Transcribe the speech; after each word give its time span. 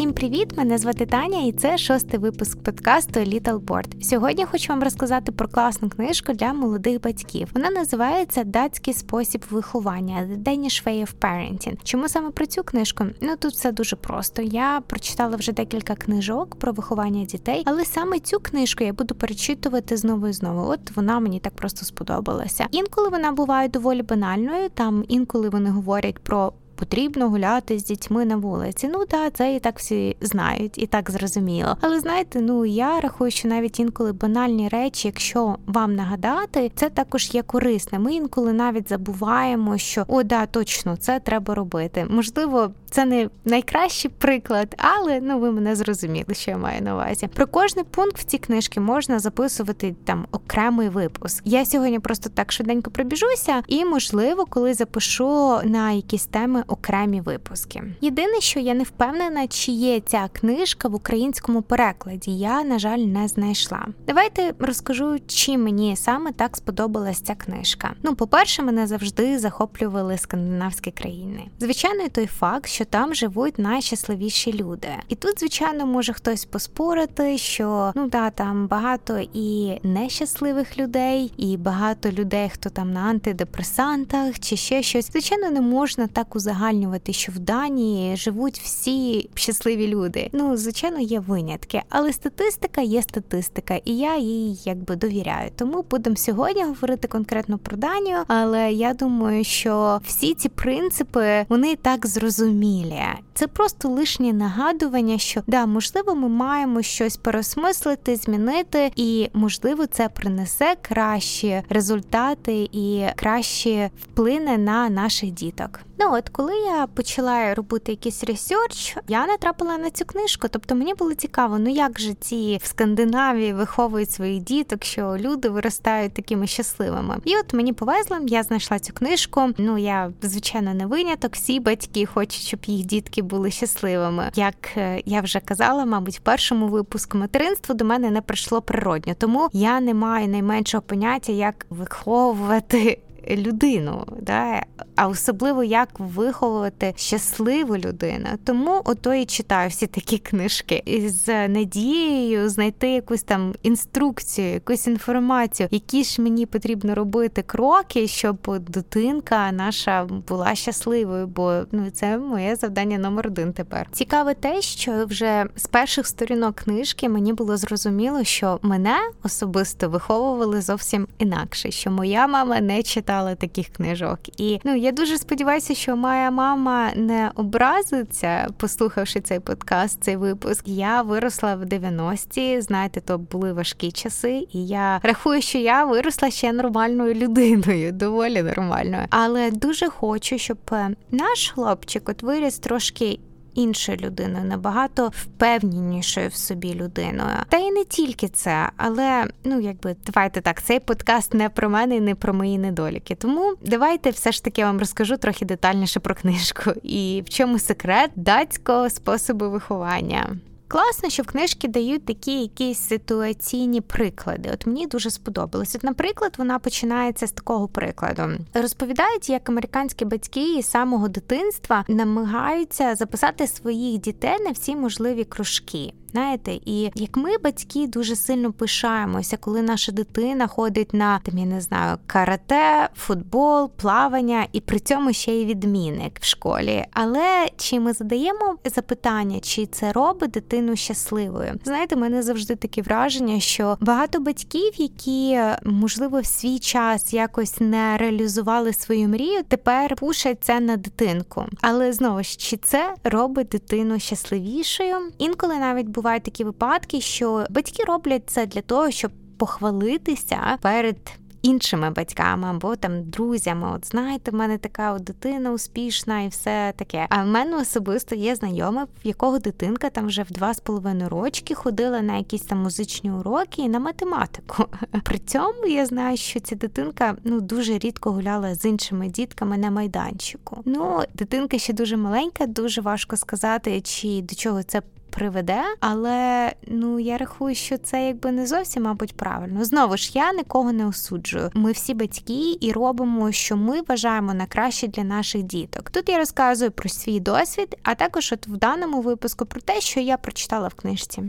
Всім 0.00 0.12
привіт! 0.12 0.56
Мене 0.56 0.78
звати 0.78 1.06
Таня, 1.06 1.40
і 1.42 1.52
це 1.52 1.78
шостий 1.78 2.20
випуск 2.20 2.62
подкасту 2.62 3.20
Little 3.20 3.58
Board. 3.58 4.02
Сьогодні 4.02 4.44
хочу 4.44 4.72
вам 4.72 4.82
розказати 4.82 5.32
про 5.32 5.48
класну 5.48 5.90
книжку 5.90 6.32
для 6.32 6.52
молодих 6.52 7.00
батьків. 7.00 7.48
Вона 7.54 7.70
називається 7.70 8.44
Датський 8.44 8.94
спосіб 8.94 9.44
виховання 9.50 10.28
Danish 10.36 10.86
Way 10.86 11.02
of 11.02 11.14
Parenting. 11.20 11.76
Чому 11.84 12.08
саме 12.08 12.30
про 12.30 12.46
цю 12.46 12.62
книжку? 12.62 13.04
Ну 13.20 13.36
тут 13.36 13.52
все 13.52 13.72
дуже 13.72 13.96
просто. 13.96 14.42
Я 14.42 14.82
прочитала 14.86 15.36
вже 15.36 15.52
декілька 15.52 15.94
книжок 15.94 16.56
про 16.56 16.72
виховання 16.72 17.24
дітей, 17.24 17.62
але 17.66 17.84
саме 17.84 18.18
цю 18.18 18.38
книжку 18.38 18.84
я 18.84 18.92
буду 18.92 19.14
перечитувати 19.14 19.96
знову 19.96 20.28
і 20.28 20.32
знову. 20.32 20.70
От 20.70 20.96
вона 20.96 21.20
мені 21.20 21.40
так 21.40 21.52
просто 21.52 21.86
сподобалася. 21.86 22.66
Інколи 22.70 23.08
вона 23.08 23.32
буває 23.32 23.68
доволі 23.68 24.02
банальною. 24.02 24.68
Там 24.68 25.04
інколи 25.08 25.48
вони 25.48 25.70
говорять 25.70 26.18
про 26.18 26.52
потрібно 26.80 27.28
гуляти 27.28 27.78
з 27.78 27.84
дітьми 27.84 28.24
на 28.24 28.36
вулиці. 28.36 28.88
Ну 28.88 29.04
так, 29.06 29.32
це 29.32 29.54
і 29.54 29.60
так 29.60 29.78
всі 29.78 30.16
знають, 30.20 30.78
і 30.78 30.86
так 30.86 31.10
зрозуміло. 31.10 31.76
Але 31.80 32.00
знаєте, 32.00 32.40
ну 32.40 32.66
я 32.66 33.00
рахую, 33.00 33.30
що 33.30 33.48
навіть 33.48 33.80
інколи 33.80 34.12
банальні 34.12 34.68
речі, 34.68 35.08
якщо 35.08 35.56
вам 35.66 35.94
нагадати, 35.94 36.72
це 36.74 36.88
також 36.88 37.34
є 37.34 37.42
корисне. 37.42 37.98
Ми 37.98 38.14
інколи 38.14 38.52
навіть 38.52 38.88
забуваємо, 38.88 39.78
що 39.78 40.04
о, 40.08 40.22
да, 40.22 40.46
точно 40.46 40.96
це 40.96 41.20
треба 41.20 41.54
робити. 41.54 42.06
Можливо, 42.10 42.70
це 42.90 43.04
не 43.04 43.28
найкращий 43.44 44.10
приклад, 44.18 44.74
але 44.78 45.20
ну 45.20 45.38
ви 45.38 45.52
мене 45.52 45.76
зрозуміли, 45.76 46.34
що 46.34 46.50
я 46.50 46.58
маю 46.58 46.82
на 46.82 46.94
увазі. 46.94 47.28
Про 47.34 47.46
кожний 47.46 47.84
пункт 47.84 48.18
в 48.18 48.24
цій 48.24 48.38
книжці 48.38 48.80
можна 48.80 49.18
записувати 49.18 49.94
там 50.04 50.26
окремий 50.32 50.88
випуск. 50.88 51.42
Я 51.44 51.64
сьогодні 51.66 51.98
просто 51.98 52.30
так 52.30 52.52
швиденько 52.52 52.90
пробіжуся, 52.90 53.62
і 53.68 53.84
можливо, 53.84 54.46
коли 54.46 54.74
запишу 54.74 55.58
на 55.64 55.92
якісь 55.92 56.26
теми 56.26 56.64
окремі 56.70 57.20
випуски. 57.20 57.82
Єдине, 58.00 58.40
що 58.40 58.60
я 58.60 58.74
не 58.74 58.84
впевнена, 58.84 59.46
чи 59.46 59.72
є 59.72 60.00
ця 60.00 60.28
книжка 60.32 60.88
в 60.88 60.94
українському 60.94 61.62
перекладі. 61.62 62.38
Я, 62.38 62.64
на 62.64 62.78
жаль, 62.78 62.98
не 62.98 63.28
знайшла. 63.28 63.86
Давайте 64.06 64.54
розкажу, 64.58 65.18
чим 65.26 65.64
мені 65.64 65.96
саме 65.96 66.32
так 66.32 66.56
сподобалась 66.56 67.20
ця 67.20 67.34
книжка. 67.34 67.94
Ну, 68.02 68.14
по-перше, 68.14 68.62
мене 68.62 68.86
завжди 68.86 69.38
захоплювали 69.38 70.18
скандинавські 70.18 70.90
країни. 70.90 71.46
Звичайно, 71.60 72.08
той 72.08 72.26
факт, 72.26 72.66
що 72.66 72.84
там 72.84 73.14
живуть 73.14 73.58
найщасливіші 73.58 74.52
люди. 74.52 74.88
І 75.08 75.14
тут, 75.14 75.38
звичайно, 75.38 75.86
може 75.86 76.12
хтось 76.12 76.44
поспорити, 76.44 77.38
що 77.38 77.92
ну 77.94 78.08
да, 78.08 78.30
там 78.30 78.66
багато 78.66 79.18
і 79.32 79.78
нещасливих 79.82 80.78
людей, 80.78 81.32
і 81.36 81.56
багато 81.56 82.10
людей, 82.10 82.50
хто 82.54 82.70
там 82.70 82.92
на 82.92 83.00
антидепресантах 83.00 84.38
чи 84.40 84.56
ще 84.56 84.82
щось. 84.82 85.12
Звичайно, 85.12 85.50
не 85.50 85.60
можна 85.60 86.06
так 86.06 86.36
узагальнити 86.36 86.59
узагальнювати, 86.60 87.12
що 87.12 87.32
в 87.32 87.38
Данії 87.38 88.16
живуть 88.16 88.58
всі 88.58 89.30
щасливі 89.34 89.86
люди. 89.88 90.30
Ну, 90.32 90.56
звичайно, 90.56 91.00
є 91.00 91.20
винятки, 91.20 91.82
але 91.88 92.12
статистика 92.12 92.80
є 92.80 93.02
статистика, 93.02 93.74
і 93.84 93.96
я 93.96 94.16
їй 94.16 94.58
якби 94.64 94.96
довіряю. 94.96 95.50
Тому 95.56 95.84
будемо 95.90 96.16
сьогодні 96.16 96.64
говорити 96.64 97.08
конкретно 97.08 97.58
про 97.58 97.76
Данію. 97.76 98.18
Але 98.28 98.72
я 98.72 98.94
думаю, 98.94 99.44
що 99.44 100.00
всі 100.04 100.34
ці 100.34 100.48
принципи 100.48 101.46
вони 101.48 101.76
так 101.76 102.06
зрозумілі. 102.06 103.02
Це 103.40 103.46
просто 103.46 103.88
лишнє 103.88 104.32
нагадування, 104.32 105.18
що 105.18 105.42
да, 105.46 105.66
можливо, 105.66 106.14
ми 106.14 106.28
маємо 106.28 106.82
щось 106.82 107.16
переосмислити, 107.16 108.16
змінити, 108.16 108.92
і 108.96 109.30
можливо, 109.32 109.86
це 109.86 110.08
принесе 110.08 110.76
кращі 110.82 111.62
результати 111.68 112.68
і 112.72 113.04
краще 113.16 113.90
вплине 114.02 114.58
на 114.58 114.88
наших 114.88 115.30
діток. 115.30 115.80
Ну 116.02 116.14
от 116.14 116.28
коли 116.28 116.54
я 116.54 116.86
почала 116.86 117.54
робити 117.54 117.92
якийсь 117.92 118.24
ресерч, 118.24 118.96
я 119.08 119.26
натрапила 119.26 119.78
на 119.78 119.90
цю 119.90 120.04
книжку. 120.04 120.48
Тобто 120.50 120.74
мені 120.74 120.94
було 120.94 121.14
цікаво, 121.14 121.58
ну 121.58 121.70
як 121.70 122.00
же 122.00 122.14
ці 122.14 122.60
в 122.62 122.66
Скандинавії 122.66 123.52
виховують 123.52 124.10
своїх 124.10 124.42
діток, 124.42 124.84
що 124.84 125.16
люди 125.18 125.48
виростають 125.48 126.14
такими 126.14 126.46
щасливими. 126.46 127.16
І 127.24 127.36
от 127.36 127.54
мені 127.54 127.72
повезло, 127.72 128.18
я 128.26 128.42
знайшла 128.42 128.78
цю 128.78 128.92
книжку. 128.92 129.50
Ну 129.58 129.78
я 129.78 130.12
звичайно 130.22 130.74
не 130.74 130.86
виняток. 130.86 131.34
Всі 131.34 131.60
батьки 131.60 132.06
хочуть, 132.06 132.42
щоб 132.42 132.60
їх 132.66 132.86
дітки 132.86 133.22
були 133.30 133.50
щасливими. 133.50 134.30
Як 134.34 134.76
е, 134.76 135.02
я 135.06 135.20
вже 135.20 135.40
казала, 135.40 135.84
мабуть, 135.84 136.16
в 136.16 136.20
першому 136.20 136.68
випуску 136.68 137.18
материнство 137.18 137.74
до 137.74 137.84
мене 137.84 138.10
не 138.10 138.20
прийшло 138.20 138.62
природньо, 138.62 139.14
тому 139.18 139.48
я 139.52 139.80
не 139.80 139.94
маю 139.94 140.28
найменшого 140.28 140.82
поняття, 140.82 141.32
як 141.32 141.66
виховувати 141.70 142.98
людину, 143.28 144.06
да? 144.20 144.62
а 144.96 145.08
особливо 145.08 145.64
як 145.64 145.88
виховувати 145.98 146.94
щасливу 146.96 147.76
людину. 147.76 148.26
Тому 148.44 148.82
ото 148.84 149.14
і 149.14 149.24
читаю 149.24 149.68
всі 149.68 149.86
такі 149.86 150.18
книжки 150.18 150.82
із 150.84 151.28
надією 151.28 152.48
знайти 152.48 152.88
якусь 152.88 153.22
там 153.22 153.54
інструкцію, 153.62 154.52
якусь 154.52 154.86
інформацію, 154.86 155.68
які 155.70 156.04
ж 156.04 156.22
мені 156.22 156.46
потрібно 156.46 156.94
робити 156.94 157.42
кроки, 157.42 158.08
щоб 158.08 158.58
дитинка 158.58 159.52
наша 159.52 160.04
була 160.04 160.54
щасливою. 160.54 161.26
Бо 161.26 161.62
ну 161.72 161.90
це 161.90 162.18
моє 162.18 162.56
завдання 162.56 162.98
номер 162.98 163.26
один 163.26 163.52
тепер. 163.52 163.86
Цікаве 163.92 164.34
те, 164.34 164.62
що 164.62 165.06
вже 165.06 165.46
з 165.56 165.66
перших 165.66 166.06
сторінок 166.06 166.56
книжки 166.56 167.08
мені 167.08 167.32
було 167.32 167.56
зрозуміло, 167.56 168.24
що 168.24 168.58
мене 168.62 168.96
особисто 169.22 169.88
виховували 169.88 170.60
зовсім 170.60 171.06
інакше, 171.18 171.70
що 171.70 171.90
моя 171.90 172.26
мама 172.26 172.60
не 172.60 172.82
читала 172.82 173.09
читала 173.10 173.34
таких 173.34 173.68
книжок. 173.68 174.18
І 174.36 174.60
ну 174.64 174.76
я 174.76 174.92
дуже 174.92 175.18
сподіваюся, 175.18 175.74
що 175.74 175.96
моя 175.96 176.30
мама 176.30 176.90
не 176.96 177.30
образиться, 177.34 178.48
послухавши 178.56 179.20
цей 179.20 179.40
подкаст, 179.40 180.04
цей 180.04 180.16
випуск. 180.16 180.68
Я 180.68 181.02
виросла 181.02 181.54
в 181.54 181.62
90-ті, 181.62 182.60
знаєте, 182.60 183.00
то 183.00 183.18
були 183.18 183.52
важкі 183.52 183.92
часи, 183.92 184.46
і 184.52 184.66
я 184.66 185.00
рахую, 185.02 185.42
що 185.42 185.58
я 185.58 185.84
виросла 185.84 186.30
ще 186.30 186.52
нормальною 186.52 187.14
людиною, 187.14 187.92
доволі 188.02 188.42
нормальною. 188.42 189.06
Але 189.10 189.50
дуже 189.50 189.88
хочу, 189.88 190.38
щоб 190.38 190.58
е, 190.72 190.90
наш 191.10 191.50
хлопчик 191.50 192.08
от 192.08 192.22
виріс 192.22 192.58
трошки 192.58 193.18
іншою 193.54 193.98
людиною, 193.98 194.44
набагато 194.44 195.12
впевненішою 195.14 196.28
в 196.28 196.34
собі 196.34 196.74
людиною. 196.74 197.36
Та 197.48 197.56
й 197.56 197.70
не 197.70 197.84
тільки 197.84 198.28
це, 198.28 198.70
але 198.76 199.26
ну 199.44 199.60
якби 199.60 199.96
давайте 200.06 200.40
так, 200.40 200.62
цей 200.62 200.80
подкаст 200.80 201.34
не 201.34 201.48
про 201.48 201.70
мене 201.70 201.96
і 201.96 202.00
не 202.00 202.14
про 202.14 202.34
мої 202.34 202.58
недоліки. 202.58 203.14
Тому 203.14 203.54
давайте 203.62 204.10
все 204.10 204.32
ж 204.32 204.44
таки 204.44 204.60
я 204.60 204.66
вам 204.66 204.78
розкажу 204.78 205.16
трохи 205.16 205.44
детальніше 205.44 206.00
про 206.00 206.14
книжку 206.14 206.70
і 206.82 207.22
в 207.26 207.28
чому 207.28 207.58
секрет 207.58 208.10
датського 208.16 208.90
способу 208.90 209.50
виховання. 209.50 210.36
Класно, 210.70 211.10
що 211.10 211.22
в 211.22 211.26
книжки 211.26 211.68
дають 211.68 212.04
такі 212.04 212.40
якісь 212.40 212.78
ситуаційні 212.78 213.80
приклади. 213.80 214.50
От 214.52 214.66
мені 214.66 214.86
дуже 214.86 215.10
сподобалось. 215.10 215.74
От, 215.74 215.84
наприклад, 215.84 216.34
вона 216.38 216.58
починається 216.58 217.26
з 217.26 217.32
такого 217.32 217.68
прикладу. 217.68 218.22
Розповідають, 218.54 219.28
як 219.28 219.48
американські 219.48 220.04
батьки 220.04 220.58
із 220.58 220.66
самого 220.66 221.08
дитинства 221.08 221.84
намагаються 221.88 222.94
записати 222.94 223.46
своїх 223.46 224.00
дітей 224.00 224.36
на 224.40 224.50
всі 224.50 224.76
можливі 224.76 225.24
кружки. 225.24 225.92
Знаєте, 226.12 226.52
і 226.52 226.90
як 226.94 227.16
ми, 227.16 227.38
батьки, 227.38 227.86
дуже 227.86 228.16
сильно 228.16 228.52
пишаємося, 228.52 229.36
коли 229.36 229.62
наша 229.62 229.92
дитина 229.92 230.46
ходить 230.46 230.94
на 230.94 231.18
там, 231.18 231.38
я 231.38 231.44
не 231.44 231.60
знаю, 231.60 231.98
карате, 232.06 232.88
футбол, 232.96 233.70
плавання, 233.76 234.46
і 234.52 234.60
при 234.60 234.78
цьому 234.78 235.12
ще 235.12 235.32
й 235.32 235.44
відмінник 235.44 236.20
в 236.20 236.24
школі. 236.24 236.84
Але 236.92 237.48
чи 237.56 237.80
ми 237.80 237.92
задаємо 237.92 238.56
запитання, 238.64 239.40
чи 239.40 239.66
це 239.66 239.92
робить 239.92 240.30
дитину 240.30 240.76
щасливою? 240.76 241.54
Знаєте, 241.64 241.96
мене 241.96 242.22
завжди 242.22 242.56
таке 242.56 242.82
враження, 242.82 243.40
що 243.40 243.76
багато 243.80 244.20
батьків, 244.20 244.72
які 244.76 245.40
можливо 245.64 246.20
в 246.20 246.26
свій 246.26 246.58
час 246.58 247.14
якось 247.14 247.60
не 247.60 247.96
реалізували 247.96 248.72
свою 248.72 249.08
мрію, 249.08 249.42
тепер 249.48 249.96
пушать 249.96 250.38
це 250.40 250.60
на 250.60 250.76
дитинку. 250.76 251.46
Але 251.60 251.92
знову 251.92 252.22
ж 252.22 252.36
чи 252.36 252.56
це 252.56 252.94
робить 253.04 253.48
дитину 253.48 253.98
щасливішою? 253.98 254.96
Інколи 255.18 255.56
навіть 255.56 255.88
бувають 256.00 256.22
такі 256.22 256.44
випадки, 256.44 257.00
що 257.00 257.46
батьки 257.50 257.84
роблять 257.84 258.22
це 258.26 258.46
для 258.46 258.60
того, 258.60 258.90
щоб 258.90 259.10
похвалитися 259.36 260.58
перед. 260.60 260.96
Іншими 261.42 261.90
батьками 261.90 262.48
або 262.48 262.76
там 262.76 263.02
друзями, 263.02 263.72
от 263.76 263.86
знаєте, 263.86 264.30
в 264.30 264.34
мене 264.34 264.58
така 264.58 264.92
от 264.92 265.04
дитина 265.04 265.52
успішна 265.52 266.22
і 266.22 266.28
все 266.28 266.72
таке. 266.76 267.06
А 267.10 267.22
в 267.22 267.26
мене 267.26 267.56
особисто 267.56 268.14
є 268.14 268.34
знайома, 268.34 268.84
в 268.84 269.06
якого 269.06 269.38
дитинка 269.38 269.90
там 269.90 270.06
вже 270.06 270.22
в 270.22 270.30
два 270.30 270.54
з 270.54 270.60
половиною 270.60 271.08
рочки 271.08 271.54
ходила 271.54 272.00
на 272.00 272.16
якісь 272.16 272.42
там 272.42 272.58
музичні 272.58 273.10
уроки 273.12 273.62
і 273.62 273.68
на 273.68 273.78
математику. 273.78 274.64
При 275.04 275.18
цьому 275.18 275.66
я 275.66 275.86
знаю, 275.86 276.16
що 276.16 276.40
ця 276.40 276.56
дитинка 276.56 277.16
ну 277.24 277.40
дуже 277.40 277.78
рідко 277.78 278.12
гуляла 278.12 278.54
з 278.54 278.64
іншими 278.64 279.08
дітками 279.08 279.58
на 279.58 279.70
майданчику. 279.70 280.62
Ну, 280.64 281.00
дитинка 281.14 281.58
ще 281.58 281.72
дуже 281.72 281.96
маленька, 281.96 282.46
дуже 282.46 282.80
важко 282.80 283.16
сказати, 283.16 283.80
чи 283.80 284.22
до 284.22 284.34
чого 284.34 284.62
це 284.62 284.82
приведе, 285.10 285.62
але 285.80 286.52
ну 286.66 286.98
я 286.98 287.18
рахую, 287.18 287.54
що 287.54 287.78
це 287.78 288.06
якби 288.06 288.32
не 288.32 288.46
зовсім, 288.46 288.82
мабуть, 288.82 289.16
правильно. 289.16 289.64
Знову 289.64 289.96
ж 289.96 290.10
я 290.14 290.32
нікого 290.32 290.72
не 290.72 290.86
осуджую. 290.86 291.50
Ми 291.54 291.72
всі 291.72 291.94
батьки 291.94 292.56
і 292.60 292.72
робимо, 292.72 293.32
що 293.32 293.56
ми 293.56 293.80
вважаємо 293.80 294.34
на 294.34 294.46
краще 294.46 294.88
для 294.88 295.04
наших 295.04 295.42
діток. 295.42 295.90
Тут 295.90 296.08
я 296.08 296.18
розказую 296.18 296.70
про 296.70 296.88
свій 296.88 297.20
досвід, 297.20 297.76
а 297.82 297.94
також 297.94 298.32
от 298.32 298.46
в 298.46 298.56
даному 298.56 299.00
випуску 299.00 299.46
про 299.46 299.60
те, 299.60 299.80
що 299.80 300.00
я 300.00 300.16
прочитала 300.16 300.68
в 300.68 300.74
книжці. 300.74 301.22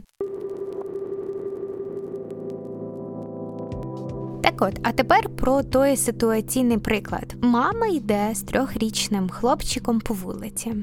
Так 4.43 4.61
от, 4.61 4.79
а 4.83 4.91
тепер 4.91 5.29
про 5.29 5.63
той 5.63 5.97
ситуаційний 5.97 6.77
приклад. 6.77 7.35
Мама 7.41 7.87
йде 7.87 8.29
з 8.33 8.41
трьохрічним 8.41 9.29
хлопчиком 9.29 9.99
по 9.99 10.13
вулиці. 10.13 10.73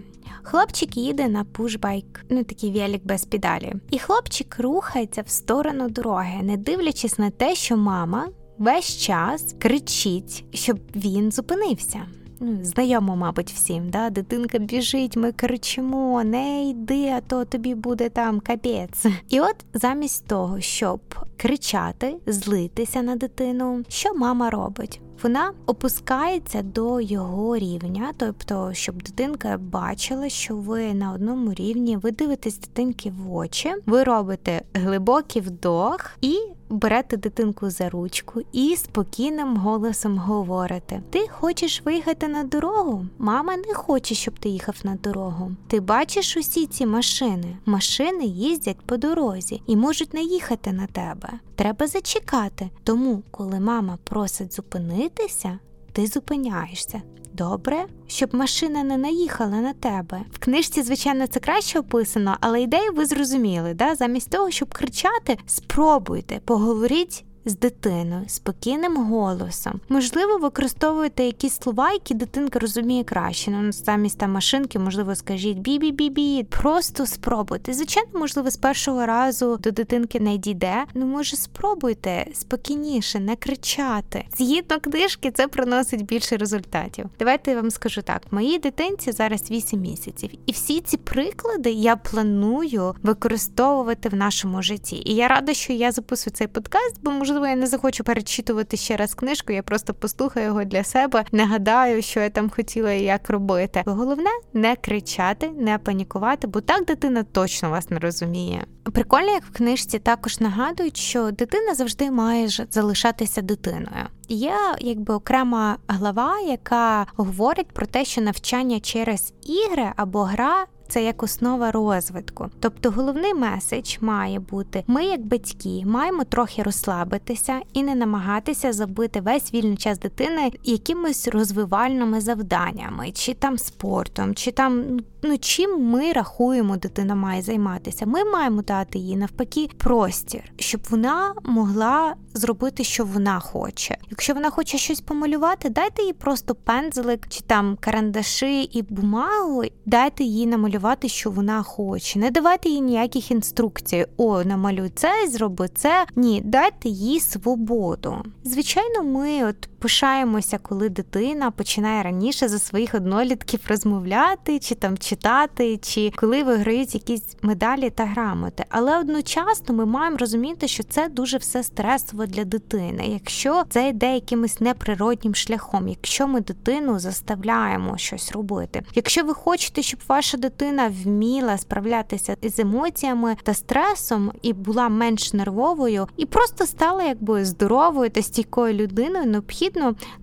Хлопчик 0.42 0.96
їде 0.96 1.28
на 1.28 1.44
пушбайк, 1.44 2.24
ну 2.30 2.44
такий 2.44 2.70
велик 2.70 3.04
без 3.04 3.24
педалі. 3.24 3.74
І 3.90 3.98
хлопчик 3.98 4.56
рухається 4.58 5.22
в 5.22 5.28
сторону 5.28 5.88
дороги, 5.88 6.42
не 6.42 6.56
дивлячись 6.56 7.18
на 7.18 7.30
те, 7.30 7.54
що 7.54 7.76
мама 7.76 8.28
весь 8.58 8.96
час 8.96 9.54
кричить, 9.58 10.44
щоб 10.52 10.78
він 10.96 11.32
зупинився 11.32 12.00
ну, 12.40 12.58
знайомо, 12.64 13.16
мабуть, 13.16 13.52
всім. 13.52 13.90
да? 13.90 14.10
Дитинка 14.10 14.58
біжить, 14.58 15.16
ми 15.16 15.32
кричимо, 15.32 16.24
не 16.24 16.68
йди, 16.68 17.06
а 17.08 17.20
то 17.20 17.44
тобі 17.44 17.74
буде 17.74 18.08
там 18.08 18.40
капець. 18.40 19.06
І 19.28 19.40
от 19.40 19.56
замість 19.74 20.26
того, 20.26 20.60
щоб 20.60 21.00
кричати, 21.36 22.16
злитися 22.26 23.02
на 23.02 23.16
дитину, 23.16 23.82
що 23.88 24.14
мама 24.14 24.50
робить? 24.50 25.00
Вона 25.22 25.52
опускається 25.66 26.62
до 26.62 27.00
його 27.00 27.56
рівня, 27.56 28.12
тобто, 28.16 28.70
щоб 28.72 29.02
дитинка 29.02 29.58
бачила, 29.58 30.28
що 30.28 30.56
ви 30.56 30.94
на 30.94 31.12
одному 31.12 31.54
рівні, 31.54 31.96
ви 31.96 32.10
дивитесь 32.10 32.58
дитинки 32.58 33.12
в 33.18 33.34
очі, 33.34 33.74
ви 33.86 34.04
робите 34.04 34.62
глибокий 34.74 35.42
вдох 35.42 36.10
і 36.20 36.38
берете 36.70 37.16
дитинку 37.16 37.70
за 37.70 37.90
ручку 37.90 38.40
і 38.52 38.76
спокійним 38.76 39.56
голосом 39.56 40.18
говорите: 40.18 41.02
Ти 41.10 41.28
хочеш 41.28 41.82
виїхати 41.84 42.28
на 42.28 42.44
дорогу? 42.44 43.06
Мама 43.18 43.56
не 43.56 43.74
хоче, 43.74 44.14
щоб 44.14 44.38
ти 44.38 44.48
їхав 44.48 44.76
на 44.84 44.94
дорогу. 44.94 45.52
Ти 45.66 45.80
бачиш 45.80 46.36
усі 46.36 46.66
ці 46.66 46.86
машини. 46.86 47.56
Машини 47.66 48.24
їздять 48.24 48.80
по 48.86 48.96
дорозі 48.96 49.62
і 49.66 49.76
можуть 49.76 50.14
не 50.14 50.22
їхати 50.22 50.72
на 50.72 50.86
тебе. 50.86 51.28
Треба 51.54 51.86
зачекати. 51.86 52.70
Тому, 52.84 53.22
коли 53.30 53.60
мама 53.60 53.98
просить 54.04 54.54
зупинитися, 54.54 55.58
ти 55.98 56.06
зупиняєшся. 56.06 57.02
Добре, 57.32 57.86
щоб 58.06 58.34
машина 58.34 58.84
не 58.84 58.96
наїхала 58.96 59.60
на 59.60 59.72
тебе. 59.72 60.20
В 60.32 60.38
книжці, 60.38 60.82
звичайно, 60.82 61.26
це 61.26 61.40
краще 61.40 61.78
описано, 61.78 62.36
але 62.40 62.62
ідею 62.62 62.92
ви 62.92 63.06
зрозуміли. 63.06 63.74
Да? 63.74 63.94
Замість 63.94 64.30
того, 64.30 64.50
щоб 64.50 64.74
кричати, 64.74 65.38
спробуйте, 65.46 66.40
поговоріть 66.44 67.24
з 67.44 67.58
дитиною 67.58 68.24
спокійним 68.26 68.96
голосом. 68.96 69.80
Можливо, 69.88 70.38
використовуєте 70.38 71.24
якісь 71.24 71.54
слова, 71.54 71.92
які 71.92 72.14
дитинка 72.14 72.58
розуміє 72.58 73.04
краще. 73.04 73.50
Ну, 73.50 73.72
замість 73.72 74.18
там 74.18 74.32
машинки, 74.32 74.78
можливо, 74.78 75.14
скажіть 75.14 75.58
бі-бі-бі-бі. 75.58 76.44
Просто 76.44 77.06
спробуйте. 77.06 77.74
Звичайно, 77.74 78.10
можливо, 78.14 78.50
з 78.50 78.56
першого 78.56 79.06
разу 79.06 79.56
до 79.56 79.70
дитинки 79.70 80.20
не 80.20 80.36
дійде. 80.36 80.84
Ну, 80.94 81.06
може, 81.06 81.36
спробуйте 81.36 82.26
спокійніше, 82.34 83.20
не 83.20 83.36
кричати. 83.36 84.24
Згідно 84.38 84.80
книжки, 84.80 85.30
це 85.30 85.48
приносить 85.48 86.04
більше 86.04 86.36
результатів. 86.36 87.06
Давайте 87.18 87.50
я 87.50 87.56
вам 87.56 87.70
скажу 87.70 88.02
так: 88.02 88.22
моїй 88.30 88.58
дитинці 88.58 89.12
зараз 89.12 89.50
8 89.50 89.80
місяців, 89.80 90.30
і 90.46 90.52
всі 90.52 90.80
ці 90.80 90.96
приклади 90.96 91.70
я 91.70 91.96
планую 91.96 92.94
використовувати 93.02 94.08
в 94.08 94.14
нашому 94.14 94.62
житті. 94.62 95.02
І 95.04 95.14
я 95.14 95.28
рада, 95.28 95.54
що 95.54 95.72
я 95.72 95.92
записую 95.92 96.34
цей 96.34 96.46
подкаст, 96.46 96.96
бо 97.02 97.10
можливо 97.10 97.37
можливо, 97.38 97.50
я 97.50 97.56
не 97.56 97.66
захочу 97.66 98.04
перечитувати 98.04 98.76
ще 98.76 98.96
раз 98.96 99.14
книжку, 99.14 99.52
я 99.52 99.62
просто 99.62 99.94
послухаю 99.94 100.46
його 100.46 100.64
для 100.64 100.84
себе, 100.84 101.24
нагадаю, 101.32 102.02
що 102.02 102.20
я 102.20 102.30
там 102.30 102.50
хотіла 102.50 102.92
і 102.92 103.02
як 103.02 103.30
робити. 103.30 103.82
Головне 103.86 104.30
не 104.52 104.76
кричати, 104.76 105.48
не 105.48 105.78
панікувати, 105.78 106.46
бо 106.46 106.60
так 106.60 106.84
дитина 106.84 107.22
точно 107.22 107.70
вас 107.70 107.90
не 107.90 107.98
розуміє. 107.98 108.64
Прикольно, 108.92 109.30
як 109.30 109.44
в 109.44 109.52
книжці 109.52 109.98
також 109.98 110.40
нагадують, 110.40 110.96
що 110.96 111.30
дитина 111.30 111.74
завжди 111.74 112.10
має 112.10 112.48
залишатися 112.48 113.42
дитиною. 113.42 114.06
Є 114.28 114.54
якби 114.80 115.14
окрема 115.14 115.76
глава, 115.88 116.40
яка 116.40 117.06
говорить 117.16 117.72
про 117.72 117.86
те, 117.86 118.04
що 118.04 118.20
навчання 118.20 118.80
через 118.80 119.32
ігри 119.42 119.92
або 119.96 120.22
гра 120.22 120.66
це 120.88 121.04
як 121.04 121.22
основа 121.22 121.70
розвитку. 121.70 122.50
Тобто 122.60 122.90
головний 122.90 123.34
меседж 123.34 123.96
має 124.00 124.40
бути: 124.40 124.84
ми, 124.86 125.04
як 125.04 125.26
батьки, 125.26 125.82
маємо 125.86 126.24
трохи 126.24 126.62
розслабитися 126.62 127.60
і 127.72 127.82
не 127.82 127.94
намагатися 127.94 128.72
забити 128.72 129.20
весь 129.20 129.54
вільний 129.54 129.76
час 129.76 129.98
дитини 129.98 130.52
якимись 130.64 131.28
розвивальними 131.28 132.20
завданнями, 132.20 133.10
чи 133.12 133.34
там 133.34 133.58
спортом, 133.58 134.34
чи 134.34 134.50
там 134.50 135.00
ну 135.22 135.38
чим 135.38 135.84
ми 135.84 136.12
рахуємо, 136.12 136.76
дитина 136.76 137.14
має 137.14 137.42
займатися. 137.42 138.06
Ми 138.06 138.24
маємо 138.24 138.62
дати 138.62 138.98
їй 138.98 139.16
навпаки 139.16 139.68
простір, 139.78 140.52
щоб 140.56 140.80
вона 140.90 141.34
могла 141.44 142.14
зробити, 142.34 142.84
що 142.84 143.04
вона 143.04 143.40
хоче. 143.40 143.96
Якщо 144.10 144.34
вона 144.34 144.50
хоче 144.50 144.78
щось 144.78 145.00
помалювати, 145.00 145.68
дайте 145.68 146.02
їй 146.02 146.12
просто 146.12 146.54
пензлик 146.54 147.28
чи 147.28 147.40
там 147.40 147.76
карандаші 147.80 148.62
і 148.62 148.82
бумагу, 148.82 149.62
дайте 149.86 150.24
їй 150.24 150.46
намалювати, 150.46 150.77
що 151.08 151.30
вона 151.30 151.62
хоче. 151.62 152.18
Не 152.18 152.30
давайте 152.30 152.68
їй 152.68 152.80
ніяких 152.80 153.30
інструкцій. 153.30 154.06
О, 154.16 154.44
намалюй 154.44 154.90
це, 154.94 155.28
зроби 155.28 155.68
це. 155.74 156.06
Ні, 156.16 156.42
дайте 156.44 156.88
їй 156.88 157.20
свободу. 157.20 158.16
Звичайно, 158.44 159.02
ми 159.02 159.44
от 159.44 159.68
пишаємося, 159.78 160.58
коли 160.58 160.88
дитина 160.88 161.50
починає 161.50 162.02
раніше 162.02 162.48
за 162.48 162.58
своїх 162.58 162.94
однолітків 162.94 163.60
розмовляти, 163.68 164.58
чи 164.58 164.74
там 164.74 164.98
читати, 164.98 165.78
чи 165.82 166.12
коли 166.16 166.42
виграють 166.42 166.94
якісь 166.94 167.36
медалі 167.42 167.90
та 167.90 168.04
грамоти. 168.04 168.64
Але 168.68 168.98
одночасно 168.98 169.74
ми 169.74 169.86
маємо 169.86 170.16
розуміти, 170.16 170.68
що 170.68 170.82
це 170.82 171.08
дуже 171.08 171.36
все 171.36 171.62
стресово 171.62 172.26
для 172.26 172.44
дитини. 172.44 173.04
Якщо 173.06 173.64
це 173.68 173.88
йде 173.88 174.14
якимось 174.14 174.60
неприроднім 174.60 175.34
шляхом, 175.34 175.88
якщо 175.88 176.28
ми 176.28 176.40
дитину 176.40 176.98
заставляємо 176.98 177.98
щось 177.98 178.32
робити. 178.32 178.82
Якщо 178.94 179.24
ви 179.24 179.34
хочете, 179.34 179.82
щоб 179.82 180.00
ваша 180.08 180.36
дитина 180.36 180.92
вміла 181.04 181.58
справлятися 181.58 182.36
з 182.42 182.58
емоціями 182.58 183.36
та 183.42 183.54
стресом 183.54 184.32
і 184.42 184.52
була 184.52 184.88
менш 184.88 185.32
нервовою, 185.32 186.08
і 186.16 186.26
просто 186.26 186.66
стала 186.66 187.04
якби 187.04 187.44
здоровою 187.44 188.10
та 188.10 188.22
стійкою 188.22 188.74
людиною, 188.74 189.26
необхідно 189.26 189.67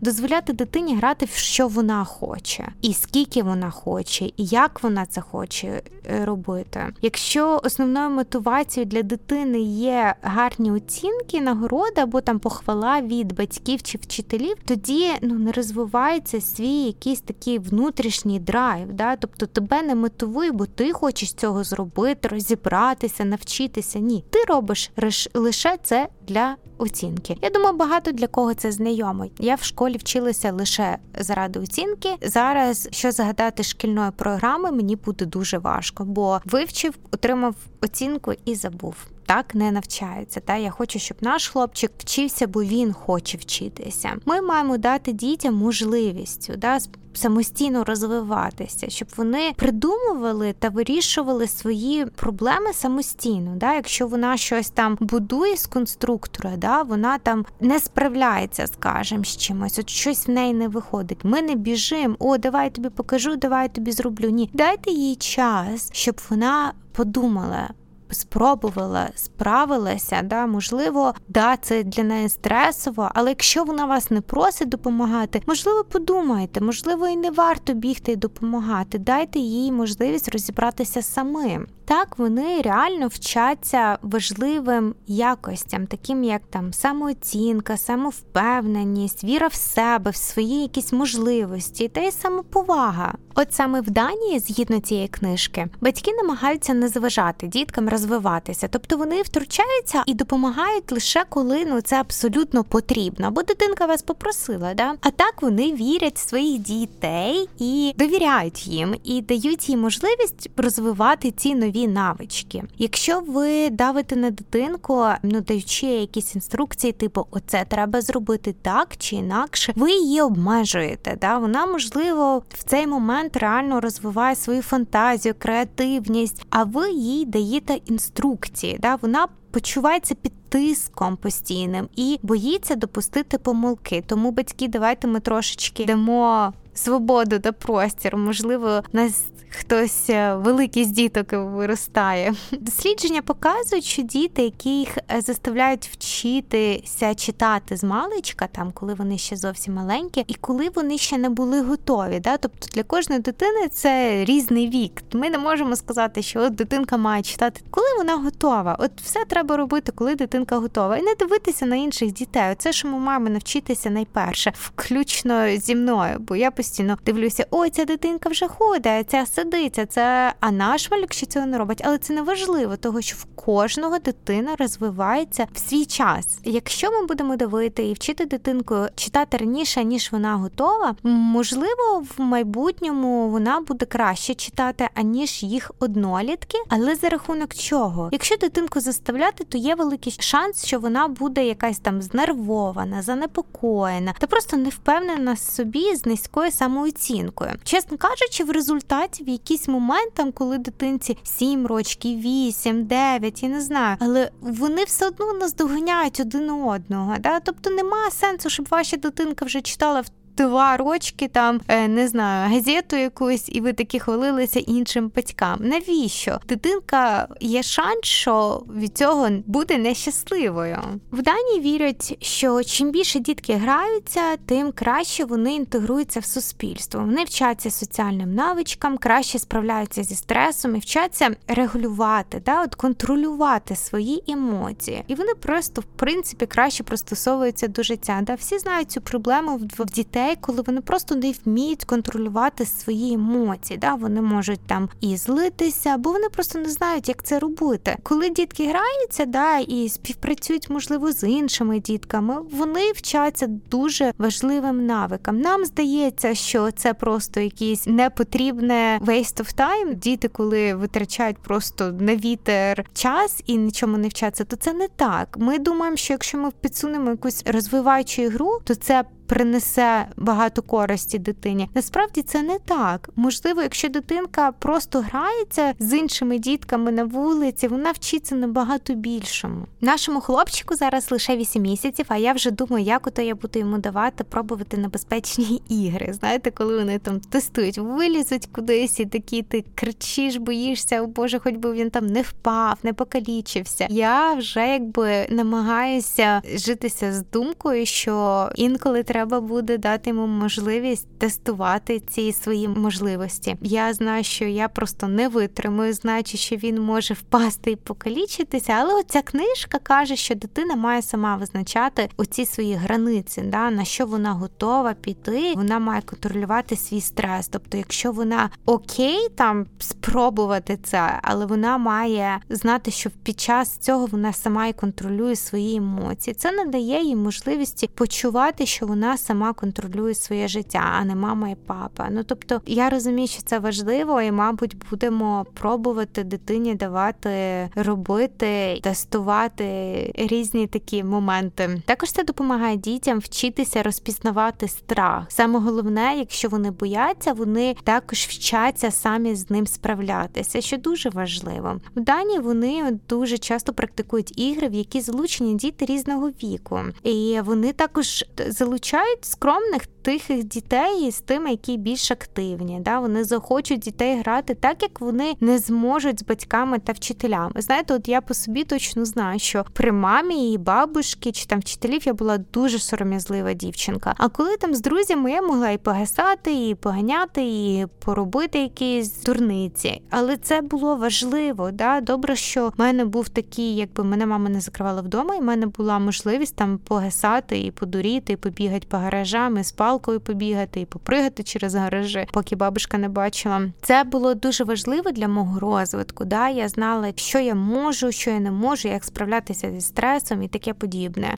дозволяти 0.01 0.53
дитині 0.53 0.95
грати 0.95 1.25
в 1.25 1.29
що 1.29 1.67
вона 1.67 2.03
хоче, 2.03 2.67
і 2.81 2.93
скільки 2.93 3.43
вона 3.43 3.69
хоче, 3.69 4.25
і 4.25 4.33
як 4.37 4.83
вона 4.83 5.05
це 5.05 5.21
хоче 5.21 5.81
е, 6.09 6.25
робити. 6.25 6.93
Якщо 7.01 7.61
основною 7.63 8.09
мотивацією 8.09 8.89
для 8.89 9.01
дитини 9.01 9.59
є 9.61 10.15
гарні 10.21 10.71
оцінки, 10.71 11.41
нагороди 11.41 12.01
або 12.01 12.21
там 12.21 12.39
похвала 12.39 13.01
від 13.01 13.35
батьків 13.35 13.81
чи 13.81 13.97
вчителів, 13.97 14.55
тоді 14.65 15.11
ну 15.21 15.35
не 15.35 15.51
розвивається 15.51 16.41
свій 16.41 16.83
якийсь 16.83 17.21
такий 17.21 17.59
внутрішній 17.59 18.39
драйв. 18.39 18.93
Да? 18.93 19.15
Тобто 19.15 19.45
тебе 19.45 19.81
не 19.81 19.95
мотивує, 19.95 20.51
бо 20.51 20.65
ти 20.65 20.93
хочеш 20.93 21.33
цього 21.33 21.63
зробити, 21.63 22.27
розібратися, 22.27 23.25
навчитися. 23.25 23.99
Ні, 23.99 24.23
ти 24.29 24.39
робиш 24.47 24.91
лише 25.33 25.77
це 25.83 26.07
для 26.27 26.55
оцінки. 26.77 27.37
Я 27.41 27.49
думаю, 27.49 27.75
багато 27.75 28.11
для 28.11 28.27
кого 28.27 28.53
це 28.53 28.71
знайомо. 28.71 29.25
Я 29.39 29.55
в 29.55 29.63
школі 29.63 29.97
вчилася 29.97 30.51
лише 30.51 30.97
заради 31.19 31.59
оцінки. 31.59 32.09
Зараз 32.21 32.89
що 32.91 33.11
згадати 33.11 33.63
шкільної 33.63 34.11
програми 34.11 34.71
мені 34.71 34.95
буде 34.95 35.25
дуже 35.25 35.57
важко, 35.57 36.05
бо 36.05 36.39
вивчив, 36.45 36.93
отримав 37.11 37.55
оцінку 37.81 38.33
і 38.45 38.55
забув 38.55 38.95
так 39.25 39.55
не 39.55 39.71
навчаються. 39.71 40.39
Та 40.39 40.55
я 40.55 40.69
хочу, 40.69 40.99
щоб 40.99 41.17
наш 41.21 41.47
хлопчик 41.47 41.91
вчився, 41.97 42.47
бо 42.47 42.63
він 42.63 42.93
хоче 42.93 43.37
вчитися. 43.37 44.13
Ми 44.25 44.41
маємо 44.41 44.77
дати 44.77 45.11
дітям 45.11 45.55
можливість 45.55 46.57
да, 46.57 46.79
самостійно 47.17 47.83
розвиватися, 47.83 48.89
щоб 48.89 49.07
вони 49.17 49.53
придумували 49.55 50.53
та 50.59 50.69
вирішували 50.69 51.47
свої 51.47 52.05
проблеми 52.05 52.73
самостійно. 52.73 53.55
Да? 53.55 53.73
Якщо 53.73 54.07
вона 54.07 54.37
щось 54.37 54.69
там 54.69 54.97
будує 54.99 55.57
з 55.57 55.65
конструктора, 55.65 56.57
да, 56.57 56.81
вона 56.81 57.17
там 57.17 57.45
не 57.61 57.79
справляється, 57.79 58.67
скажімо, 58.67 59.23
з 59.23 59.37
чимось, 59.37 59.79
от 59.79 59.89
щось 59.89 60.27
в 60.27 60.31
неї 60.31 60.53
не 60.53 60.67
виходить. 60.67 61.19
Ми 61.23 61.41
не 61.41 61.55
біжимо, 61.55 62.15
о, 62.19 62.37
давай 62.37 62.69
тобі 62.69 62.89
покажу, 62.89 63.35
давай 63.35 63.69
тобі 63.69 63.91
зроблю. 63.91 64.29
Ні, 64.29 64.49
дайте 64.53 64.91
їй 64.91 65.15
час, 65.15 65.89
щоб 65.93 66.21
вона 66.29 66.73
подумала 66.91 67.69
спробувала, 68.11 69.09
справилася, 69.15 70.21
да, 70.23 70.47
можливо, 70.47 71.13
да, 71.27 71.57
це 71.57 71.83
для 71.83 72.03
неї 72.03 72.29
стресово, 72.29 73.11
але 73.13 73.29
якщо 73.29 73.63
вона 73.63 73.85
вас 73.85 74.11
не 74.11 74.21
просить 74.21 74.69
допомагати, 74.69 75.41
можливо, 75.47 75.83
подумайте, 75.83 76.61
можливо, 76.61 77.07
і 77.07 77.15
не 77.15 77.31
варто 77.31 77.73
бігти 77.73 78.11
і 78.11 78.15
допомагати. 78.15 78.97
Дайте 78.97 79.39
їй 79.39 79.71
можливість 79.71 80.29
розібратися 80.29 81.01
самим. 81.01 81.67
Так 81.85 82.17
вони 82.17 82.61
реально 82.61 83.07
вчаться 83.07 83.97
важливим 84.01 84.95
якостям, 85.07 85.87
таким 85.87 86.23
як 86.23 86.41
там 86.49 86.73
самооцінка, 86.73 87.77
самовпевненість, 87.77 89.23
віра 89.23 89.47
в 89.47 89.53
себе, 89.53 90.11
в 90.11 90.15
свої 90.15 90.61
якісь 90.61 90.93
можливості 90.93 91.87
та 91.87 92.01
й 92.01 92.11
самоповага. 92.11 93.13
От 93.35 93.53
саме 93.53 93.81
в 93.81 93.89
Данії, 93.89 94.39
згідно 94.39 94.79
цієї 94.79 95.07
книжки, 95.07 95.67
батьки 95.81 96.13
намагаються 96.13 96.73
не 96.73 96.87
заважати 96.87 97.47
діткам 97.47 97.89
розвиватися, 97.89 98.67
тобто 98.67 98.97
вони 98.97 99.21
втручаються 99.21 100.03
і 100.05 100.13
допомагають 100.13 100.91
лише 100.91 101.23
коли 101.29 101.65
ну 101.65 101.81
це 101.81 101.95
абсолютно 101.95 102.63
потрібно, 102.63 103.31
бо 103.31 103.43
дитинка 103.43 103.85
вас 103.85 104.01
попросила. 104.01 104.73
Да? 104.73 104.93
А 105.01 105.11
так 105.11 105.41
вони 105.41 105.73
вірять 105.73 106.15
в 106.15 106.29
своїх 106.29 106.61
дітей 106.61 107.49
і 107.59 107.93
довіряють 107.97 108.67
їм, 108.67 108.95
і 109.03 109.21
дають 109.21 109.69
їм 109.69 109.79
можливість 109.81 110.49
розвивати 110.57 111.31
ці 111.31 111.55
нові 111.55 111.74
навички. 111.75 112.63
Якщо 112.77 113.19
ви 113.19 113.69
давите 113.69 114.15
на 114.15 114.29
дитинку, 114.29 115.05
ну 115.23 115.41
даючи 115.41 115.85
якісь 115.85 116.35
інструкції, 116.35 116.93
типу 116.93 117.27
оце 117.31 117.65
треба 117.67 118.01
зробити 118.01 118.55
так 118.61 118.97
чи 118.97 119.15
інакше, 119.15 119.73
ви 119.75 119.91
її 119.91 120.21
обмежуєте. 120.21 121.17
Да? 121.21 121.37
Вона 121.37 121.65
можливо 121.65 122.43
в 122.49 122.63
цей 122.63 122.87
момент 122.87 123.37
реально 123.37 123.81
розвиває 123.81 124.35
свою 124.35 124.61
фантазію, 124.61 125.35
креативність, 125.39 126.45
а 126.49 126.63
ви 126.63 126.91
їй 126.91 127.25
даєте 127.25 127.79
інструкції. 127.85 128.77
Да? 128.81 128.95
Вона 128.95 129.27
почувається 129.51 130.15
під 130.15 130.33
тиском 130.49 131.17
постійним 131.17 131.89
і 131.95 132.19
боїться 132.23 132.75
допустити 132.75 133.37
помилки. 133.37 134.03
Тому 134.07 134.31
батьки, 134.31 134.67
давайте 134.67 135.07
ми 135.07 135.19
трошечки 135.19 135.85
дамо 135.85 136.53
свободу 136.75 137.39
та 137.39 137.51
простір. 137.51 138.17
Можливо, 138.17 138.83
нас 138.93 139.23
хтось 139.59 140.09
е, 140.09 140.35
великий 140.35 140.85
з 140.85 140.87
діток 140.87 141.27
виростає. 141.31 142.33
Дослідження 142.51 143.21
показують, 143.21 143.85
що 143.85 144.01
діти, 144.01 144.41
яких 144.41 144.97
е, 144.97 145.21
заставляють 145.21 145.89
вчитися 145.93 147.15
читати 147.15 147.77
з 147.77 147.83
маличка, 147.83 148.47
там 148.47 148.71
коли 148.71 148.93
вони 148.93 149.17
ще 149.17 149.35
зовсім 149.35 149.73
маленькі, 149.73 150.23
і 150.27 150.33
коли 150.33 150.69
вони 150.75 150.97
ще 150.97 151.17
не 151.17 151.29
були 151.29 151.61
готові. 151.61 152.19
Да? 152.19 152.37
Тобто 152.37 152.67
для 152.73 152.83
кожної 152.83 153.21
дитини 153.21 153.67
це 153.67 154.25
різний 154.25 154.69
вік. 154.69 155.03
Ми 155.13 155.29
не 155.29 155.37
можемо 155.37 155.75
сказати, 155.75 156.21
що 156.21 156.41
от 156.41 156.55
дитинка 156.55 156.97
має 156.97 157.23
читати, 157.23 157.61
коли 157.69 157.87
вона 157.97 158.15
готова. 158.15 158.77
От 158.79 158.91
все 159.01 159.25
треба 159.25 159.57
робити, 159.57 159.91
коли 159.95 160.15
дитинка 160.15 160.57
готова, 160.57 160.97
і 160.97 161.01
не 161.01 161.15
дивитися 161.19 161.65
на 161.65 161.75
інших 161.75 162.11
дітей. 162.11 162.55
Це 162.57 162.73
що 162.73 162.87
ми 162.87 162.99
маємо 162.99 163.29
навчитися 163.29 163.89
найперше, 163.89 164.53
включно 164.55 165.57
зі 165.57 165.75
мною, 165.75 166.15
бо 166.19 166.35
я 166.35 166.51
постійно 166.51 166.64
дивлюся, 167.05 167.45
ой, 167.51 167.69
ця 167.69 167.85
дитинка 167.85 168.29
вже 168.29 168.47
ходить, 168.47 169.09
ця 169.09 169.25
сидиться. 169.25 169.85
Це 169.85 170.33
а 170.39 170.51
наш 170.51 170.91
малюк 170.91 171.13
ще 171.13 171.25
цього 171.25 171.45
не 171.45 171.57
робить, 171.57 171.81
але 171.85 171.97
це 171.97 172.13
не 172.13 172.21
важливо, 172.21 172.77
того 172.77 173.01
що 173.01 173.15
в 173.15 173.25
кожного 173.35 173.99
дитина 173.99 174.55
розвивається 174.59 175.47
в 175.53 175.59
свій 175.59 175.85
час. 175.85 176.39
Якщо 176.43 176.91
ми 176.91 177.05
будемо 177.05 177.35
дивити 177.35 177.83
і 177.83 177.93
вчити 177.93 178.25
дитинку 178.25 178.75
читати 178.95 179.37
раніше, 179.37 179.83
ніж 179.83 180.11
вона 180.11 180.35
готова, 180.35 180.95
можливо, 181.03 182.05
в 182.17 182.21
майбутньому 182.21 183.29
вона 183.29 183.59
буде 183.59 183.85
краще 183.85 184.33
читати, 184.33 184.89
аніж 184.93 185.43
їх 185.43 185.71
однолітки, 185.79 186.57
але 186.69 186.95
за 186.95 187.09
рахунок 187.09 187.55
чого? 187.55 188.09
Якщо 188.11 188.37
дитинку 188.37 188.79
заставляти, 188.79 189.43
то 189.43 189.57
є 189.57 189.75
великий 189.75 190.17
шанс, 190.19 190.65
що 190.65 190.79
вона 190.79 191.07
буде 191.07 191.45
якась 191.45 191.79
там 191.79 192.01
знервована, 192.01 193.01
занепокоєна 193.01 194.13
та 194.19 194.27
просто 194.27 194.57
не 194.57 194.69
впевнена 194.69 195.35
собі 195.35 195.95
з 195.95 196.05
низькою 196.05 196.51
самооцінкою. 196.55 197.51
Чесно 197.63 197.97
кажучи, 197.97 198.43
в 198.43 198.51
результаті 198.51 199.23
в 199.23 199.29
якийсь 199.29 199.67
момент, 199.67 200.13
там, 200.13 200.31
коли 200.31 200.57
дитинці 200.57 201.17
7 201.23 201.67
років, 201.67 202.19
8, 202.19 202.85
9, 202.85 203.43
я 203.43 203.49
не 203.49 203.61
знаю, 203.61 203.97
але 203.99 204.31
вони 204.41 204.83
все 204.83 205.07
одно 205.07 205.33
наздоганяють 205.33 206.19
один 206.19 206.49
одного. 206.49 207.15
Да? 207.19 207.39
Тобто 207.39 207.69
немає 207.69 208.11
сенсу, 208.11 208.49
щоб 208.49 208.67
ваша 208.71 208.97
дитинка 208.97 209.45
вже 209.45 209.61
читала 209.61 210.01
в 210.01 210.09
два 210.37 210.77
рочки 210.77 211.27
там 211.27 211.61
е, 211.67 211.87
не 211.87 212.07
знаю 212.07 212.53
газету 212.53 212.95
якусь, 212.95 213.49
і 213.49 213.61
ви 213.61 213.73
такі 213.73 213.99
хвалилися 213.99 214.59
іншим 214.59 215.11
батькам. 215.15 215.57
Навіщо? 215.61 216.39
Дитинка 216.47 217.27
є 217.39 217.63
шанс, 217.63 218.03
що 218.03 218.63
від 218.75 218.97
цього 218.97 219.29
буде 219.45 219.77
нещасливою. 219.77 220.77
В 221.11 221.21
Данії 221.21 221.59
вірять, 221.59 222.17
що 222.21 222.63
чим 222.63 222.91
більше 222.91 223.19
дітки 223.19 223.53
граються, 223.53 224.37
тим 224.45 224.71
краще 224.71 225.25
вони 225.25 225.55
інтегруються 225.55 226.19
в 226.19 226.25
суспільство. 226.25 227.01
Вони 227.01 227.23
вчаться 227.23 227.71
соціальним 227.71 228.35
навичкам, 228.35 228.97
краще 228.97 229.39
справляються 229.39 230.03
зі 230.03 230.15
стресом 230.15 230.75
і 230.75 230.79
вчаться 230.79 231.35
регулювати, 231.47 232.41
да, 232.45 232.63
от 232.63 232.75
контролювати 232.75 233.75
свої 233.75 234.23
емоції. 234.27 235.03
І 235.07 235.15
вони 235.15 235.33
просто 235.33 235.81
в 235.81 235.85
принципі 235.95 236.45
краще 236.45 236.83
пристосовуються 236.83 237.67
до 237.67 237.83
життя. 237.83 238.19
Да? 238.21 238.35
Всі 238.35 238.57
знають 238.59 238.91
цю 238.91 239.01
проблему 239.01 239.61
в 239.77 239.85
дітей 239.85 240.24
дітей, 240.25 240.37
коли 240.41 240.61
вони 240.61 240.81
просто 240.81 241.15
не 241.15 241.33
вміють 241.45 241.83
контролювати 241.83 242.65
свої 242.65 243.13
емоції. 243.13 243.77
Да? 243.77 243.95
Вони 243.95 244.21
можуть 244.21 244.59
там 244.67 244.89
і 245.01 245.17
злитися, 245.17 245.97
бо 245.97 246.11
вони 246.11 246.29
просто 246.29 246.59
не 246.59 246.69
знають, 246.69 247.09
як 247.09 247.23
це 247.23 247.39
робити. 247.39 247.97
Коли 248.03 248.29
дітки 248.29 248.63
граються, 248.63 249.25
да, 249.25 249.57
і 249.57 249.89
співпрацюють, 249.89 250.69
можливо, 250.69 251.11
з 251.11 251.27
іншими 251.27 251.79
дітками, 251.79 252.35
вони 252.51 252.91
вчаться 252.91 253.47
дуже 253.47 254.13
важливим 254.17 254.85
навикам. 254.85 255.39
Нам 255.39 255.65
здається, 255.65 256.35
що 256.35 256.71
це 256.71 256.93
просто 256.93 257.39
якийсь 257.39 257.87
непотрібне 257.87 258.99
waste 259.01 259.41
of 259.41 259.55
time. 259.57 259.95
Діти, 259.95 260.27
коли 260.27 260.75
витрачають 260.75 261.37
просто 261.37 261.91
на 261.91 262.15
вітер 262.15 262.85
час 262.93 263.43
і 263.45 263.57
нічому 263.57 263.97
не 263.97 264.07
вчаться, 264.07 264.43
то 264.43 264.55
це 264.55 264.73
не 264.73 264.87
так. 264.87 265.37
Ми 265.39 265.59
думаємо, 265.59 265.97
що 265.97 266.13
якщо 266.13 266.37
ми 266.37 266.51
підсунемо 266.61 267.09
якусь 267.09 267.43
розвиваючу 267.45 268.21
ігру, 268.21 268.59
то 268.63 268.75
це 268.75 269.03
принесе 269.27 270.07
багато 270.17 270.61
користі 270.61 271.19
дитині. 271.19 271.69
Насправді 271.73 272.21
це 272.21 272.41
не 272.41 272.59
так. 272.59 273.09
Можливо, 273.15 273.61
якщо 273.61 273.89
дитинка 273.89 274.51
просто 274.51 274.99
грається 274.99 275.73
з 275.79 275.97
іншими 275.97 276.39
дітками 276.39 276.91
на 276.91 277.03
вулиці, 277.03 277.67
вона 277.67 277.91
вчиться 277.91 278.35
набагато 278.35 278.93
більшому. 278.93 279.65
Нашому 279.81 280.21
хлопчику 280.21 280.75
зараз 280.75 281.11
лише 281.11 281.37
8 281.37 281.61
місяців, 281.61 282.05
а 282.09 282.17
я 282.17 282.33
вже 282.33 282.51
думаю, 282.51 282.85
як 282.85 283.07
ото 283.07 283.21
я 283.21 283.35
буду 283.35 283.59
йому 283.59 283.77
давати 283.77 284.23
пробувати 284.23 284.77
небезпечні 284.77 285.61
ігри. 285.69 286.13
Знаєте, 286.13 286.51
коли 286.51 286.77
вони 286.77 286.99
там 286.99 287.19
тестують, 287.19 287.77
вилізуть 287.77 288.45
кудись, 288.45 288.99
і 288.99 289.05
такі 289.05 289.41
ти 289.41 289.65
кричиш, 289.75 290.35
боїшся, 290.35 291.01
о 291.01 291.07
Боже, 291.07 291.39
хоч 291.39 291.55
би 291.55 291.73
він 291.73 291.89
там 291.89 292.07
не 292.07 292.21
впав, 292.21 292.77
не 292.83 292.93
покалічився. 292.93 293.87
Я 293.89 294.33
вже 294.33 294.67
якби 294.67 295.27
намагаюся 295.29 296.41
житися 296.55 297.13
з 297.13 297.23
думкою, 297.33 297.85
що 297.85 298.49
інколи 298.55 299.03
треба 299.03 299.14
треба 299.15 299.41
буде 299.41 299.77
дати 299.77 300.09
йому 300.09 300.27
можливість 300.27 301.19
тестувати 301.19 301.99
ці 301.99 302.31
свої 302.31 302.67
можливості. 302.67 303.57
Я 303.61 303.93
знаю, 303.93 304.23
що 304.23 304.45
я 304.45 304.67
просто 304.67 305.07
не 305.07 305.27
витримую, 305.27 305.93
знаючи, 305.93 306.37
що 306.37 306.55
він 306.55 306.81
може 306.81 307.13
впасти 307.13 307.71
і 307.71 307.75
покалічитися, 307.75 308.73
але 308.73 308.93
оця 308.93 309.21
книжка 309.21 309.79
каже, 309.79 310.15
що 310.15 310.35
дитина 310.35 310.75
має 310.75 311.01
сама 311.01 311.35
визначати 311.35 312.09
оці 312.17 312.45
свої 312.45 312.73
границі, 312.73 313.41
да, 313.41 313.71
на 313.71 313.85
що 313.85 314.05
вона 314.05 314.31
готова 314.33 314.93
піти, 314.93 315.53
вона 315.55 315.79
має 315.79 316.01
контролювати 316.01 316.75
свій 316.75 317.01
стрес. 317.01 317.47
Тобто, 317.47 317.77
якщо 317.77 318.11
вона 318.11 318.49
окей, 318.65 319.29
там 319.35 319.65
спробувати 319.79 320.79
це, 320.83 321.19
але 321.21 321.45
вона 321.45 321.77
має 321.77 322.39
знати, 322.49 322.91
що 322.91 323.09
під 323.23 323.39
час 323.39 323.77
цього 323.77 324.05
вона 324.05 324.33
сама 324.33 324.67
і 324.67 324.73
контролює 324.73 325.35
свої 325.35 325.75
емоції. 325.75 326.33
Це 326.33 326.51
надає 326.51 327.03
їй 327.03 327.15
можливості 327.15 327.87
почувати, 327.87 328.65
що 328.65 328.85
вона 328.85 329.04
вона 329.05 329.17
сама 329.17 329.53
контролює 329.53 330.13
своє 330.15 330.47
життя, 330.47 330.83
а 330.99 331.05
не 331.05 331.15
мама 331.15 331.49
і 331.49 331.55
папа. 331.55 332.07
Ну 332.11 332.23
тобто 332.23 332.61
я 332.65 332.89
розумію, 332.89 333.27
що 333.27 333.41
це 333.41 333.59
важливо, 333.59 334.21
і, 334.21 334.31
мабуть, 334.31 334.75
будемо 334.89 335.45
пробувати 335.53 336.23
дитині 336.23 336.75
давати 336.75 337.69
робити, 337.75 338.79
тестувати 338.83 340.11
різні 340.15 340.67
такі 340.67 341.03
моменти. 341.03 341.81
Також 341.85 342.11
це 342.11 342.23
допомагає 342.23 342.77
дітям 342.77 343.19
вчитися 343.19 343.83
розпізнавати 343.83 344.67
страх. 344.67 345.25
Саме 345.29 345.59
головне, 345.59 346.15
якщо 346.17 346.49
вони 346.49 346.71
бояться, 346.71 347.33
вони 347.33 347.75
також 347.83 348.19
вчаться 348.19 348.91
самі 348.91 349.35
з 349.35 349.49
ним 349.49 349.67
справлятися, 349.67 350.61
що 350.61 350.77
дуже 350.77 351.09
важливо. 351.09 351.81
В 351.95 351.99
Данії 351.99 352.39
вони 352.39 352.99
дуже 353.09 353.37
часто 353.37 353.73
практикують 353.73 354.39
ігри, 354.39 354.67
в 354.67 354.73
які 354.73 355.01
залучені 355.01 355.55
діти 355.55 355.85
різного 355.85 356.29
віку, 356.29 356.79
і 357.03 357.39
вони 357.45 357.73
також 357.73 358.25
залучають 358.47 358.94
розлучають 358.95 359.25
скромних 359.25 359.85
тихих 360.05 360.43
дітей 360.43 361.11
з 361.11 361.21
тими, 361.21 361.51
які 361.51 361.77
більш 361.77 362.11
активні. 362.11 362.79
Да? 362.81 362.99
Вони 362.99 363.23
захочуть 363.23 363.79
дітей 363.79 364.19
грати 364.19 364.53
так, 364.53 364.83
як 364.83 365.01
вони 365.01 365.35
не 365.39 365.59
зможуть 365.59 366.19
з 366.19 366.23
батьками 366.23 366.79
та 366.79 366.91
вчителями. 366.91 367.51
Знаєте, 367.55 367.93
от 367.93 368.07
я 368.07 368.21
по 368.21 368.33
собі 368.33 368.63
точно 368.63 369.05
знаю, 369.05 369.39
що 369.39 369.65
при 369.73 369.91
мамі 369.91 370.53
і 370.53 370.57
бабушки 370.57 371.31
чи 371.31 371.45
там 371.45 371.59
вчителів 371.59 372.07
я 372.07 372.13
була 372.13 372.37
дуже 372.37 372.79
сором'язлива 372.79 373.53
дівчинка. 373.53 374.15
А 374.17 374.29
коли 374.29 374.57
там 374.57 374.75
з 374.75 374.81
друзями 374.81 375.31
я 375.31 375.41
могла 375.41 375.69
і 375.69 375.77
погасати, 375.77 376.69
і 376.69 376.75
поганяти, 376.75 377.41
і 377.43 377.87
поробити 378.05 378.59
якісь 378.59 379.23
дурниці. 379.23 380.01
Але 380.09 380.37
це 380.37 380.61
було 380.61 380.95
важливо. 380.95 381.71
Да? 381.71 382.01
Добре, 382.01 382.35
що 382.35 382.67
в 382.67 382.73
мене 382.77 383.05
був 383.05 383.29
такий, 383.29 383.75
якби 383.75 384.03
мене 384.03 384.25
мама 384.25 384.49
не 384.49 384.61
закривала 384.61 385.01
вдома, 385.01 385.35
і 385.35 385.39
в 385.39 385.43
мене 385.43 385.65
була 385.65 385.99
можливість 385.99 386.55
там 386.55 386.77
погасати 386.77 387.59
і 387.59 387.71
подуріти, 387.71 388.33
і 388.33 388.35
побігати 388.35 388.84
по 388.85 388.97
гаражам, 388.97 389.57
і 389.57 389.63
з 389.63 389.71
палкою 389.71 390.19
побігати, 390.19 390.81
і 390.81 390.85
попригати 390.85 391.43
через 391.43 391.75
гаражі, 391.75 392.27
поки 392.33 392.55
бабушка 392.55 392.97
не 392.97 393.09
бачила. 393.09 393.61
Це 393.81 394.03
було 394.03 394.33
дуже 394.33 394.63
важливо 394.63 395.11
для 395.11 395.27
мого 395.27 395.59
розвитку. 395.59 396.25
Да? 396.25 396.49
Я 396.49 396.69
знала, 396.69 397.13
що 397.15 397.39
я 397.39 397.55
можу, 397.55 398.11
що 398.11 398.31
я 398.31 398.39
не 398.39 398.51
можу, 398.51 398.87
як 398.87 399.03
справлятися 399.03 399.71
зі 399.71 399.81
стресом 399.81 400.43
і 400.43 400.47
таке 400.47 400.73
подібне. 400.73 401.35